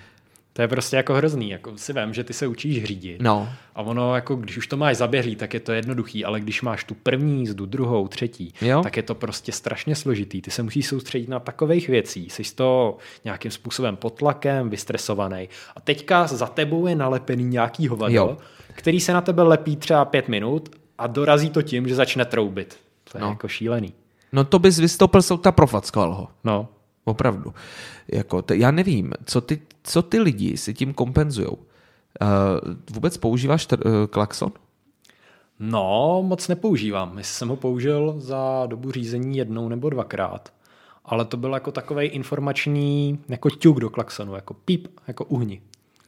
To 0.57 0.61
je 0.61 0.67
prostě 0.67 0.95
jako 0.95 1.13
hrozný. 1.13 1.49
Jako 1.49 1.77
si 1.77 1.93
vím, 1.93 2.13
že 2.13 2.23
ty 2.23 2.33
se 2.33 2.47
učíš 2.47 2.83
řídit. 2.83 3.21
No. 3.21 3.49
A 3.75 3.81
ono, 3.81 4.15
jako 4.15 4.35
když 4.35 4.57
už 4.57 4.67
to 4.67 4.77
máš 4.77 4.97
zaběhlý, 4.97 5.35
tak 5.35 5.53
je 5.53 5.59
to 5.59 5.71
jednoduchý, 5.71 6.25
ale 6.25 6.39
když 6.39 6.61
máš 6.61 6.83
tu 6.83 6.93
první 6.93 7.39
jízdu, 7.39 7.65
druhou, 7.65 8.07
třetí, 8.07 8.53
Jo. 8.61 8.81
tak 8.83 8.97
je 8.97 9.03
to 9.03 9.15
prostě 9.15 9.51
strašně 9.51 9.95
složitý. 9.95 10.41
Ty 10.41 10.51
se 10.51 10.63
musíš 10.63 10.87
soustředit 10.87 11.29
na 11.29 11.39
takových 11.39 11.89
věcí. 11.89 12.29
Jsi 12.29 12.55
toho 12.55 12.97
nějakým 13.23 13.51
způsobem 13.51 13.95
pod 13.95 14.09
tlakem, 14.09 14.69
vystresovaný. 14.69 15.49
A 15.75 15.81
teďka 15.81 16.27
za 16.27 16.47
tebou 16.47 16.87
je 16.87 16.95
nalepený 16.95 17.43
nějaký 17.43 17.87
hovado, 17.87 18.13
Jo. 18.15 18.37
Který 18.77 18.99
se 18.99 19.13
na 19.13 19.21
tebe 19.21 19.43
lepí 19.43 19.75
třeba 19.75 20.05
pět 20.05 20.27
minut 20.27 20.69
a 20.97 21.07
dorazí 21.07 21.49
to 21.49 21.61
tím, 21.61 21.87
že 21.87 21.95
začne 21.95 22.25
troubit. 22.25 22.77
To 23.11 23.17
je 23.17 23.21
No. 23.21 23.29
jako 23.29 23.47
šílený. 23.47 23.93
No 24.31 24.43
to 24.43 24.59
bys 24.59 24.79
vystoupil 24.79 25.21
z 25.21 25.31
auta, 25.31 25.51
profackoval 25.51 26.13
ho. 26.13 26.27
No. 26.43 26.67
Opravdu. 27.05 27.53
Jako, 28.07 28.41
te, 28.41 28.57
já 28.57 28.71
nevím, 28.71 29.13
co 29.25 29.41
ty, 29.41 29.61
co 29.83 30.01
ty 30.01 30.19
lidi 30.19 30.57
si 30.57 30.73
tím 30.73 30.93
kompenzujou. 30.93 31.53
Uh, 31.53 31.57
vůbec 32.93 33.17
používáš 33.17 33.67
tr- 33.67 33.87
uh, 33.87 34.07
klakson? 34.07 34.51
No, 35.59 36.23
moc 36.27 36.47
nepoužívám. 36.47 37.15
Myslím, 37.15 37.37
jsem 37.37 37.47
ho 37.49 37.55
použil 37.55 38.15
za 38.17 38.65
dobu 38.65 38.91
řízení 38.91 39.37
jednou 39.37 39.69
nebo 39.69 39.89
dvakrát. 39.89 40.53
Ale 41.05 41.25
to 41.25 41.37
byl 41.37 41.53
jako 41.53 41.71
takový 41.71 42.05
informační 42.07 43.19
jako 43.29 43.49
ťuk 43.49 43.79
do 43.79 43.89
klaxonu, 43.89 44.35
jako 44.35 44.53
píp, 44.53 44.87
jako 45.07 45.25
uhni. 45.25 45.61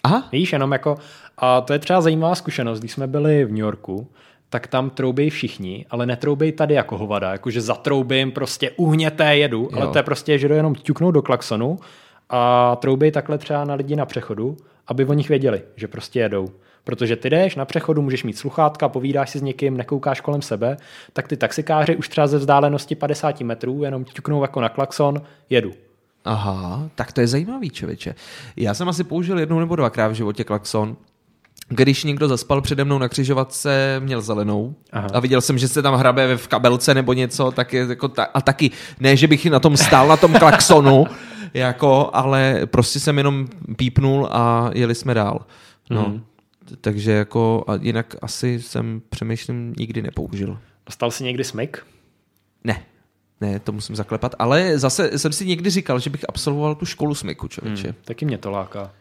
Aha, 0.03 0.27
Víš, 0.31 0.53
jenom 0.53 0.71
jako, 0.71 0.97
a 1.37 1.61
to 1.61 1.73
je 1.73 1.79
třeba 1.79 2.01
zajímavá 2.01 2.35
zkušenost, 2.35 2.79
když 2.79 2.91
jsme 2.91 3.07
byli 3.07 3.45
v 3.45 3.49
New 3.49 3.59
Yorku, 3.59 4.07
tak 4.49 4.67
tam 4.67 4.89
troubej 4.89 5.29
všichni, 5.29 5.85
ale 5.89 6.05
netroubej 6.05 6.51
tady 6.51 6.73
jako 6.73 6.97
hovada, 6.97 7.31
jakože 7.31 7.61
zatroubím 7.61 8.31
prostě 8.31 8.71
uhněté 8.71 9.37
jedu, 9.37 9.61
jo. 9.61 9.69
ale 9.73 9.87
to 9.87 9.97
je 9.97 10.03
prostě, 10.03 10.37
že 10.37 10.47
jdu 10.47 10.55
jenom 10.55 10.75
ťuknout 10.75 11.13
do 11.13 11.21
klaxonu 11.21 11.79
a 12.29 12.75
troubej 12.81 13.11
takhle 13.11 13.37
třeba 13.37 13.65
na 13.65 13.73
lidi 13.73 13.95
na 13.95 14.05
přechodu, 14.05 14.57
aby 14.87 15.05
o 15.05 15.13
nich 15.13 15.29
věděli, 15.29 15.61
že 15.75 15.87
prostě 15.87 16.19
jedou. 16.19 16.47
Protože 16.83 17.15
ty 17.15 17.29
jdeš 17.29 17.55
na 17.55 17.65
přechodu, 17.65 18.01
můžeš 18.01 18.23
mít 18.23 18.37
sluchátka, 18.37 18.89
povídáš 18.89 19.29
si 19.29 19.39
s 19.39 19.41
někým, 19.41 19.77
nekoukáš 19.77 20.21
kolem 20.21 20.41
sebe, 20.41 20.77
tak 21.13 21.27
ty 21.27 21.37
taxikáři 21.37 21.95
už 21.95 22.09
třeba 22.09 22.27
ze 22.27 22.37
vzdálenosti 22.37 22.95
50 22.95 23.41
metrů 23.41 23.83
jenom 23.83 24.05
ťuknou 24.05 24.41
jako 24.41 24.61
na 24.61 24.69
klakson, 24.69 25.21
jedu. 25.49 25.71
Aha, 26.25 26.89
tak 26.95 27.11
to 27.13 27.21
je 27.21 27.27
zajímavý, 27.27 27.69
člověče. 27.69 28.15
Já 28.55 28.73
jsem 28.73 28.89
asi 28.89 29.03
použil 29.03 29.39
jednou 29.39 29.59
nebo 29.59 29.75
dvakrát 29.75 30.07
v 30.07 30.13
životě 30.13 30.43
klakson, 30.43 30.97
když 31.69 32.03
někdo 32.03 32.27
zaspal 32.27 32.61
přede 32.61 32.83
mnou 32.83 32.97
na 32.97 33.09
křižovatce, 33.09 33.95
měl 33.99 34.21
zelenou 34.21 34.75
Aha. 34.91 35.07
a 35.13 35.19
viděl 35.19 35.41
jsem, 35.41 35.57
že 35.57 35.67
se 35.67 35.81
tam 35.81 35.93
hrabe 35.95 36.37
v 36.37 36.47
kabelce 36.47 36.93
nebo 36.93 37.13
něco, 37.13 37.51
tak 37.51 37.73
je 37.73 37.85
jako 37.89 38.07
ta, 38.07 38.23
a 38.23 38.41
taky, 38.41 38.71
ne, 38.99 39.15
že 39.17 39.27
bych 39.27 39.45
na 39.45 39.59
tom 39.59 39.77
stál, 39.77 40.07
na 40.07 40.17
tom 40.17 40.33
klaxonu, 40.33 41.05
jako, 41.53 42.09
ale 42.13 42.61
prostě 42.65 42.99
jsem 42.99 43.17
jenom 43.17 43.47
pípnul 43.77 44.27
a 44.31 44.69
jeli 44.73 44.95
jsme 44.95 45.13
dál. 45.13 45.45
No, 45.89 46.01
Mhm. 46.09 46.23
takže 46.81 47.11
jako, 47.11 47.63
a 47.67 47.75
jinak 47.81 48.15
asi 48.21 48.61
jsem 48.61 49.01
přemýšlím 49.09 49.73
nikdy 49.77 50.01
nepoužil. 50.01 50.57
Dostal 50.85 51.11
jsi 51.11 51.23
někdy 51.23 51.43
smyk? 51.43 51.85
Ne, 52.63 52.83
ne, 53.41 53.59
to 53.59 53.71
musím 53.71 53.95
zaklepat, 53.95 54.35
ale 54.39 54.79
zase 54.79 55.19
jsem 55.19 55.31
si 55.31 55.45
někdy 55.45 55.69
říkal, 55.69 55.99
že 55.99 56.09
bych 56.09 56.25
absolvoval 56.29 56.75
tu 56.75 56.85
školu 56.85 57.15
smyku, 57.15 57.47
člověče. 57.47 57.87
Hmm. 57.87 57.95
Taky 58.05 58.25
mě 58.25 58.37
to 58.37 58.51
láká. 58.51 58.91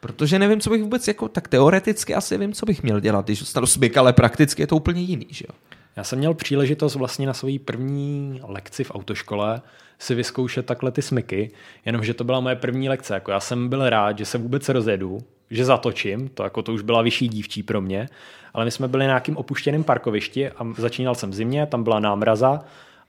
Protože 0.00 0.38
nevím, 0.38 0.60
co 0.60 0.70
bych 0.70 0.82
vůbec 0.82 1.08
jako, 1.08 1.28
tak 1.28 1.48
teoreticky 1.48 2.14
asi 2.14 2.38
vím, 2.38 2.52
co 2.52 2.66
bych 2.66 2.82
měl 2.82 3.00
dělat, 3.00 3.24
když 3.24 3.40
dostanu 3.40 3.66
smyk, 3.66 3.96
ale 3.96 4.12
prakticky 4.12 4.62
je 4.62 4.66
to 4.66 4.76
úplně 4.76 5.02
jiný, 5.02 5.26
že 5.30 5.44
jo? 5.48 5.54
Já 5.96 6.04
jsem 6.04 6.18
měl 6.18 6.34
příležitost 6.34 6.94
vlastně 6.94 7.26
na 7.26 7.34
své 7.34 7.58
první 7.64 8.40
lekci 8.42 8.84
v 8.84 8.90
autoškole 8.94 9.62
si 9.98 10.14
vyzkoušet 10.14 10.66
takhle 10.66 10.90
ty 10.90 11.02
smyky, 11.02 11.50
jenomže 11.84 12.14
to 12.14 12.24
byla 12.24 12.40
moje 12.40 12.56
první 12.56 12.88
lekce. 12.88 13.14
Jako 13.14 13.30
já 13.30 13.40
jsem 13.40 13.68
byl 13.68 13.90
rád, 13.90 14.18
že 14.18 14.24
se 14.24 14.38
vůbec 14.38 14.68
rozjedu, 14.68 15.18
že 15.50 15.64
zatočím, 15.64 16.28
to, 16.28 16.42
jako 16.42 16.62
to 16.62 16.72
už 16.72 16.82
byla 16.82 17.02
vyšší 17.02 17.28
dívčí 17.28 17.62
pro 17.62 17.80
mě, 17.80 18.08
ale 18.54 18.64
my 18.64 18.70
jsme 18.70 18.88
byli 18.88 19.04
na 19.04 19.08
nějakým 19.08 19.36
opuštěném 19.36 19.84
parkovišti 19.84 20.50
a 20.50 20.66
začínal 20.76 21.14
jsem 21.14 21.30
v 21.30 21.34
zimě, 21.34 21.66
tam 21.66 21.84
byla 21.84 22.00
námraza 22.00 22.60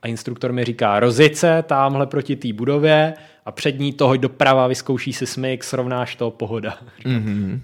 a 0.06 0.08
instruktor 0.08 0.52
mi 0.52 0.64
říká, 0.64 1.00
rozjeď 1.00 1.36
se 1.36 1.64
tamhle 1.68 2.08
proti 2.08 2.36
té 2.36 2.54
budově 2.54 3.14
a 3.46 3.52
před 3.52 3.80
ní 3.80 3.94
toho 3.94 4.18
doprava, 4.18 4.68
vyzkouší 4.68 5.14
si 5.14 5.26
smyk, 5.26 5.64
srovnáš 5.64 6.16
to, 6.16 6.32
pohoda. 6.32 6.78
Mm-hmm. 7.06 7.60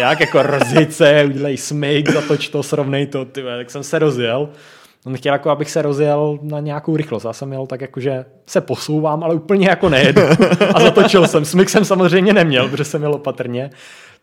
Jak 0.00 0.20
jako 0.20 0.42
rozjeď 0.42 0.92
se, 0.92 1.24
udělej 1.24 1.56
smyk, 1.56 2.10
zatoč 2.10 2.48
to, 2.48 2.62
srovnej 2.62 3.06
to, 3.06 3.24
ty, 3.24 3.42
tak 3.42 3.70
jsem 3.70 3.82
se 3.82 3.98
rozjel. 3.98 4.48
On 5.06 5.16
chtěl 5.16 5.32
jako, 5.32 5.50
abych 5.50 5.70
se 5.70 5.82
rozjel 5.82 6.38
na 6.42 6.60
nějakou 6.60 6.96
rychlost. 6.96 7.24
Já 7.24 7.32
jsem 7.32 7.52
jel 7.52 7.66
tak 7.66 7.80
jako, 7.80 8.00
že 8.00 8.24
se 8.46 8.60
posouvám, 8.60 9.24
ale 9.24 9.34
úplně 9.34 9.68
jako 9.68 9.88
nejedu. 9.88 10.22
A 10.74 10.80
zatočil 10.80 11.28
jsem. 11.28 11.44
Smyk 11.44 11.70
jsem 11.70 11.84
samozřejmě 11.84 12.32
neměl, 12.32 12.68
protože 12.68 12.84
jsem 12.84 13.02
jel 13.02 13.14
opatrně. 13.14 13.70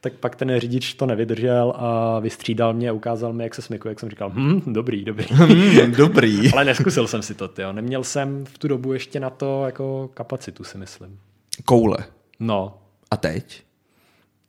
Tak 0.02 0.14
pak 0.14 0.36
ten 0.36 0.60
řidič 0.60 0.94
to 0.94 1.06
nevydržel 1.06 1.74
a 1.76 2.20
vystřídal 2.20 2.74
mě 2.74 2.90
a 2.90 2.94
ukázal 2.94 3.34
mi, 3.34 3.44
jak 3.44 3.56
se 3.56 3.62
smykuje. 3.62 3.92
Jak 3.92 4.00
jsem 4.00 4.10
říkal, 4.10 4.32
hm, 4.36 4.62
dobrý, 4.74 5.06
dobrý. 5.06 5.26
Mm, 5.48 5.92
dobrý. 5.98 6.52
ale 6.54 6.66
neskusil 6.66 7.08
jsem 7.08 7.22
si 7.22 7.36
to, 7.36 7.48
tyjo. 7.48 7.74
Neměl 7.74 8.04
jsem 8.04 8.46
v 8.46 8.58
tu 8.58 8.68
dobu 8.68 8.94
ještě 8.94 9.20
na 9.20 9.30
to 9.30 9.66
jako 9.66 10.10
kapacitu, 10.14 10.64
si 10.64 10.78
myslím. 10.78 11.20
Koule. 11.66 11.98
No, 12.40 12.78
A 13.12 13.18
teď? 13.18 13.64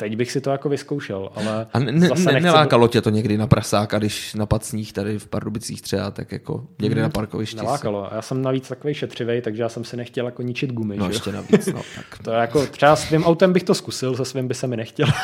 Teď 0.01 0.17
bych 0.17 0.33
si 0.33 0.41
to 0.41 0.51
jako 0.51 0.69
vyzkoušel, 0.69 1.31
ale 1.35 1.67
A 1.73 1.79
ne, 1.79 1.93
ne, 1.93 2.09
zase 2.09 2.25
ne, 2.25 2.33
nechci... 2.33 2.45
nelákalo 2.45 2.89
tě 2.89 3.01
to 3.01 3.11
někdy 3.11 3.39
na 3.39 3.47
prasáka, 3.47 3.99
když 3.99 4.35
na 4.35 4.47
pacních 4.47 4.93
tady 4.93 5.19
v 5.19 5.27
Pardubicích 5.27 5.83
třeba, 5.83 6.11
tak 6.11 6.33
jako 6.33 6.65
někde 6.83 7.03
na 7.03 7.09
parkovišti. 7.09 7.57
si- 7.59 7.63
Nelákalo. 7.65 8.13
A 8.13 8.17
Já 8.17 8.23
jsem 8.23 8.43
navíc 8.43 8.69
takový 8.69 8.95
šetřivej, 8.95 9.43
takže 9.43 9.63
já 9.63 9.69
jsem 9.69 9.85
si 9.85 9.97
nechtěl 9.97 10.27
jako 10.27 10.43
ničit 10.43 10.73
gumy. 10.73 10.97
No 10.97 11.07
že 11.07 11.13
ještě 11.13 11.33
navíc, 11.33 11.67
no. 11.67 11.81
Tak. 11.97 12.19
To 12.25 12.31
jako, 12.31 12.67
třeba 12.67 12.97
s 12.97 13.05
tvým 13.05 13.25
autem 13.25 13.53
bych 13.53 13.63
to 13.63 13.75
zkusil, 13.75 14.17
se 14.17 14.25
svým 14.25 14.49
by 14.49 14.55
se 14.55 14.67
mi 14.67 14.77
nechtěl. 14.77 15.07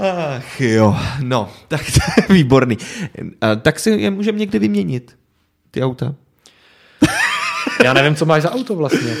Ach 0.00 0.60
jo, 0.60 0.96
no, 1.22 1.48
tak 1.68 1.80
to 1.80 2.00
je 2.20 2.34
výborný. 2.34 2.78
A, 3.40 3.54
tak 3.54 3.78
si 3.78 3.90
je 3.90 4.10
můžeme 4.10 4.38
někdy 4.38 4.58
vyměnit, 4.58 5.16
ty 5.70 5.82
auta. 5.82 6.14
Já 7.84 7.92
nevím, 7.92 8.14
co 8.14 8.26
máš 8.26 8.42
za 8.42 8.50
auto 8.52 8.74
vlastně. 8.76 9.14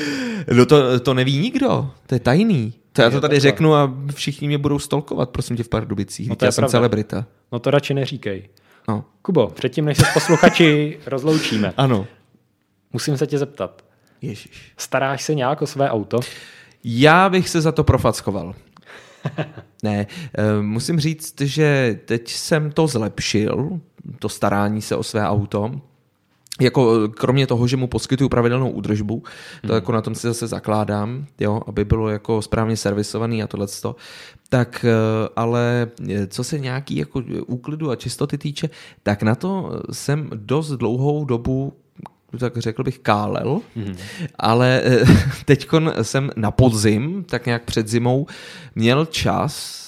No 0.52 0.66
to, 0.66 1.00
to 1.00 1.14
neví 1.14 1.38
nikdo, 1.38 1.90
to 2.06 2.14
je 2.14 2.20
tajný. 2.20 2.74
To 2.92 3.02
já 3.02 3.10
to 3.10 3.20
tady 3.20 3.34
takhle. 3.36 3.40
řeknu 3.40 3.74
a 3.74 3.94
všichni 4.14 4.48
mě 4.48 4.58
budou 4.58 4.78
stolkovat, 4.78 5.30
prosím 5.30 5.56
tě, 5.56 5.62
v 5.62 5.68
Pardubicích. 5.68 6.28
No 6.28 6.36
to 6.36 6.44
já 6.44 6.52
jsem 6.52 6.62
pravda. 6.62 6.70
celebrita. 6.70 7.26
No 7.52 7.58
to 7.58 7.70
radši 7.70 7.94
neříkej. 7.94 8.48
No. 8.88 9.04
Kubo, 9.22 9.46
předtím, 9.46 9.84
než 9.84 9.98
se 9.98 10.04
s 10.04 10.12
posluchači 10.14 10.98
rozloučíme, 11.06 11.72
Ano. 11.76 12.06
musím 12.92 13.16
se 13.16 13.26
tě 13.26 13.38
zeptat. 13.38 13.84
Ježíš. 14.22 14.72
Staráš 14.76 15.22
se 15.22 15.34
nějak 15.34 15.62
o 15.62 15.66
své 15.66 15.90
auto? 15.90 16.20
Já 16.84 17.28
bych 17.28 17.48
se 17.48 17.60
za 17.60 17.72
to 17.72 17.84
profackoval. 17.84 18.54
ne, 19.82 20.06
eh, 20.38 20.62
musím 20.62 21.00
říct, 21.00 21.40
že 21.40 21.98
teď 22.04 22.28
jsem 22.28 22.70
to 22.72 22.86
zlepšil, 22.86 23.80
to 24.18 24.28
starání 24.28 24.82
se 24.82 24.96
o 24.96 25.02
své 25.02 25.28
auto. 25.28 25.80
Jako 26.60 27.08
kromě 27.08 27.46
toho, 27.46 27.66
že 27.66 27.76
mu 27.76 27.86
poskytuju 27.86 28.28
pravidelnou 28.28 28.70
údržbu, 28.70 29.22
to 29.66 29.74
jako 29.74 29.92
na 29.92 30.00
tom 30.00 30.14
si 30.14 30.26
zase 30.26 30.46
zakládám, 30.46 31.26
jo, 31.40 31.60
aby 31.66 31.84
bylo 31.84 32.08
jako 32.08 32.42
správně 32.42 32.76
servisovaný 32.76 33.42
a 33.42 33.46
tohleto, 33.46 33.96
tak 34.48 34.84
eh, 34.88 35.28
ale 35.36 35.90
eh, 36.10 36.26
co 36.26 36.44
se 36.44 36.58
nějaký 36.58 36.96
jako 36.96 37.22
úklidu 37.46 37.90
a 37.90 37.96
čistoty 37.96 38.38
týče, 38.38 38.70
tak 39.02 39.22
na 39.22 39.34
to 39.34 39.80
jsem 39.92 40.30
dost 40.34 40.70
dlouhou 40.70 41.24
dobu 41.24 41.72
tak 42.38 42.56
řekl 42.56 42.82
bych 42.82 42.98
kálel, 42.98 43.60
mm. 43.76 43.96
ale 44.38 44.82
teď 45.44 45.68
jsem 46.02 46.30
na 46.36 46.50
podzim, 46.50 47.24
tak 47.24 47.46
nějak 47.46 47.64
před 47.64 47.88
zimou, 47.88 48.26
měl 48.74 49.06
čas, 49.06 49.82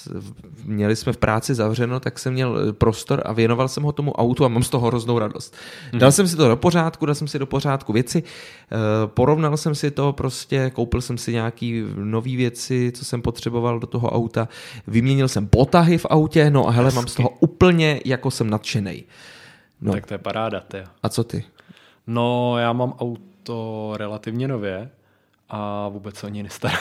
měli 0.65 0.95
jsme 0.95 1.13
v 1.13 1.17
práci 1.17 1.55
zavřeno, 1.55 1.99
tak 1.99 2.19
jsem 2.19 2.33
měl 2.33 2.73
prostor 2.73 3.21
a 3.25 3.33
věnoval 3.33 3.67
jsem 3.67 3.83
ho 3.83 3.91
tomu 3.91 4.11
autu 4.11 4.45
a 4.45 4.47
mám 4.47 4.63
z 4.63 4.69
toho 4.69 4.87
hroznou 4.87 5.19
radost. 5.19 5.55
Mm. 5.93 5.99
Dal 5.99 6.11
jsem 6.11 6.27
si 6.27 6.35
to 6.35 6.47
do 6.47 6.55
pořádku, 6.55 7.05
dal 7.05 7.15
jsem 7.15 7.27
si 7.27 7.39
do 7.39 7.45
pořádku 7.45 7.93
věci, 7.93 8.23
eh, 8.23 8.75
porovnal 9.07 9.57
jsem 9.57 9.75
si 9.75 9.91
to 9.91 10.13
prostě, 10.13 10.71
koupil 10.73 11.01
jsem 11.01 11.17
si 11.17 11.31
nějaký 11.31 11.83
nové 11.95 12.35
věci, 12.35 12.91
co 12.95 13.05
jsem 13.05 13.21
potřeboval 13.21 13.79
do 13.79 13.87
toho 13.87 14.11
auta, 14.11 14.47
vyměnil 14.87 15.27
jsem 15.27 15.47
potahy 15.47 15.97
v 15.97 16.05
autě, 16.09 16.49
no 16.49 16.67
a 16.67 16.71
hele, 16.71 16.91
mám 16.91 17.07
z 17.07 17.15
toho 17.15 17.29
úplně, 17.29 17.99
jako 18.05 18.31
jsem 18.31 18.49
nadšenej. 18.49 19.03
No. 19.81 19.93
Tak 19.93 20.05
to 20.05 20.13
je 20.13 20.17
paráda, 20.17 20.59
ty. 20.59 20.77
A 21.03 21.09
co 21.09 21.23
ty? 21.23 21.43
No, 22.07 22.57
já 22.57 22.73
mám 22.73 22.93
auto 22.99 23.93
relativně 23.97 24.47
nově 24.47 24.89
a 25.49 25.87
vůbec 25.87 26.15
se 26.15 26.27
o 26.27 26.29
něj 26.29 26.43
nestarám. 26.43 26.77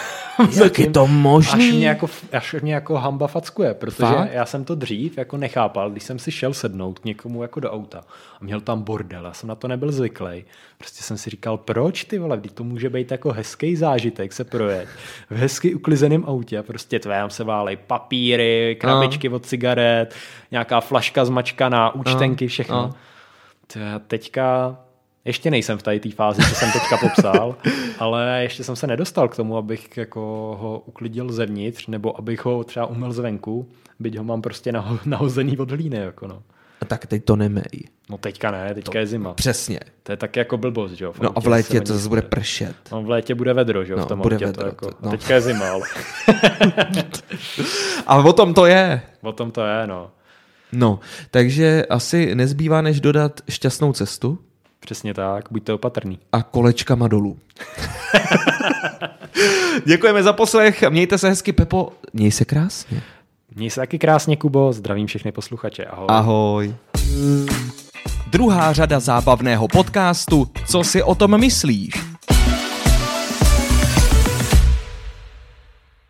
Jak 0.63 0.79
je 0.79 0.91
to 0.91 1.07
možný? 1.07 1.69
Až 1.69 1.73
mě 1.73 1.89
jako, 1.89 2.07
až 2.33 2.55
mě 2.63 2.75
jako 2.75 2.95
hamba 2.95 3.27
fackuje, 3.27 3.75
protože 3.75 4.07
Fakt? 4.07 4.33
já 4.33 4.47
jsem 4.47 4.65
to 4.65 4.75
dřív 4.75 5.19
jako 5.19 5.37
nechápal, 5.37 5.91
když 5.91 6.03
jsem 6.03 6.19
si 6.19 6.33
šel 6.33 6.55
sednout 6.55 6.99
k 6.99 7.05
někomu 7.05 7.43
jako 7.43 7.61
do 7.61 7.73
auta 7.73 8.01
a 8.41 8.45
měl 8.45 8.61
tam 8.61 8.83
bordel, 8.83 9.25
já 9.25 9.33
jsem 9.33 9.49
na 9.49 9.55
to 9.55 9.69
nebyl 9.69 9.93
zvyklý. 9.93 10.45
Prostě 10.79 11.03
jsem 11.03 11.19
si 11.19 11.31
říkal, 11.31 11.57
proč 11.57 12.05
ty 12.05 12.19
vole, 12.19 12.37
když 12.37 12.53
to 12.53 12.65
může 12.65 12.91
být 12.91 13.11
jako 13.11 13.33
hezký 13.33 13.77
zážitek 13.77 14.33
se 14.33 14.45
projet 14.45 14.89
v 15.31 15.37
hezky 15.37 15.75
uklizeném 15.75 16.25
autě, 16.27 16.63
prostě 16.63 16.99
tvém 16.99 17.31
se 17.31 17.45
válej 17.45 17.77
papíry, 17.77 18.77
krabičky 18.81 19.29
od 19.29 19.47
cigaret, 19.47 20.15
nějaká 20.51 20.81
flaška 20.81 21.25
zmačkaná, 21.25 21.95
účtenky, 21.95 22.47
všechno. 22.47 22.77
a. 22.79 22.95
To 23.73 23.79
já 23.79 23.99
teďka 23.99 24.77
ještě 25.25 25.51
nejsem 25.51 25.79
v 25.79 25.83
tady 25.83 26.01
té 26.01 26.11
fázi, 26.11 26.43
co 26.49 26.55
jsem 26.55 26.73
teďka 26.73 26.97
popsal, 26.97 27.57
ale 27.99 28.39
ještě 28.43 28.65
jsem 28.65 28.77
se 28.77 28.87
nedostal 28.87 29.29
k 29.29 29.37
tomu, 29.37 29.57
abych 29.57 29.97
jako 29.97 30.21
ho 30.61 30.83
uklidil 30.87 31.33
zevnitř, 31.33 31.87
nebo 31.87 32.19
abych 32.19 32.45
ho 32.45 32.65
třeba 32.65 32.87
umyl 32.87 33.13
zvenku, 33.13 33.69
byť 34.01 34.17
ho 34.19 34.25
mám 34.25 34.43
prostě 34.43 34.73
naho- 34.73 34.99
nahozený 35.07 35.59
od 35.59 35.71
hlíny. 35.71 35.97
Jako 35.97 36.27
no. 36.29 36.43
A 36.81 36.85
tak 36.85 37.07
teď 37.07 37.25
to 37.25 37.37
nemej. 37.37 37.65
no 38.11 38.19
teďka 38.19 38.51
ne, 38.51 38.75
teďka 38.75 38.99
je 38.99 39.07
zima. 39.07 39.35
Přesně. 39.35 39.81
To 40.03 40.13
je 40.13 40.17
tak 40.17 40.37
jako 40.37 40.57
blbost, 40.57 40.93
že 40.93 41.05
jo? 41.05 41.13
v 41.13 41.21
No 41.21 41.39
a 41.39 41.41
v 41.41 41.47
létě 41.47 41.81
to 41.81 41.95
zase 41.95 42.09
bude 42.09 42.23
pršet. 42.23 42.77
No, 42.93 43.03
v 43.03 43.09
létě 43.11 43.35
bude 43.35 43.53
vedro, 43.55 43.85
že 43.85 43.93
jo, 43.93 43.99
No, 43.99 44.05
v 44.05 44.09
tom 44.09 44.21
bude 44.21 44.37
autě. 44.37 44.47
vedro, 44.47 44.63
to 44.63 44.69
jako, 44.69 44.91
to- 44.91 44.97
no. 45.03 45.11
Teďka 45.11 45.35
je 45.35 45.41
zima, 45.41 45.71
ale 45.71 45.83
A 48.07 48.17
o 48.17 48.33
tom 48.33 48.55
to 48.55 48.67
je. 48.67 49.03
o 49.23 49.33
tom 49.33 49.51
to 49.51 49.61
je, 49.67 49.87
no. 49.87 50.11
No, 50.73 51.01
takže 51.31 51.87
asi 51.91 52.35
nezbývá, 52.35 52.83
než 52.83 53.01
dodat 53.01 53.41
šťastnou 53.51 53.93
cestu 53.93 54.39
Přesně 54.85 55.14
tak, 55.14 55.44
buďte 55.51 55.73
opatrný. 55.73 56.18
a 56.33 56.42
kolečkama 56.42 57.09
dolů. 57.09 57.38
Děkujeme 59.87 60.23
za 60.23 60.33
poslech, 60.33 60.83
mějte 60.90 61.18
se 61.18 61.29
hezky, 61.29 61.53
Pepo, 61.53 61.92
měj 62.12 62.31
se 62.31 62.44
krásně. 62.44 63.03
Měj 63.55 63.70
se 63.70 63.81
taky 63.81 63.99
krásně, 63.99 64.37
Kubo, 64.37 64.73
zdravím 64.73 65.07
všechny 65.07 65.33
posluchače, 65.33 65.85
ahoj. 65.85 66.07
Ahoj. 66.09 66.75
Druhá 68.31 68.73
řada 68.73 69.01
zábavného 69.01 69.68
podcastu 69.68 70.49
Co 70.66 70.85
si 70.85 71.03
o 71.03 71.14
tom 71.14 71.40
myslíš? 71.40 71.94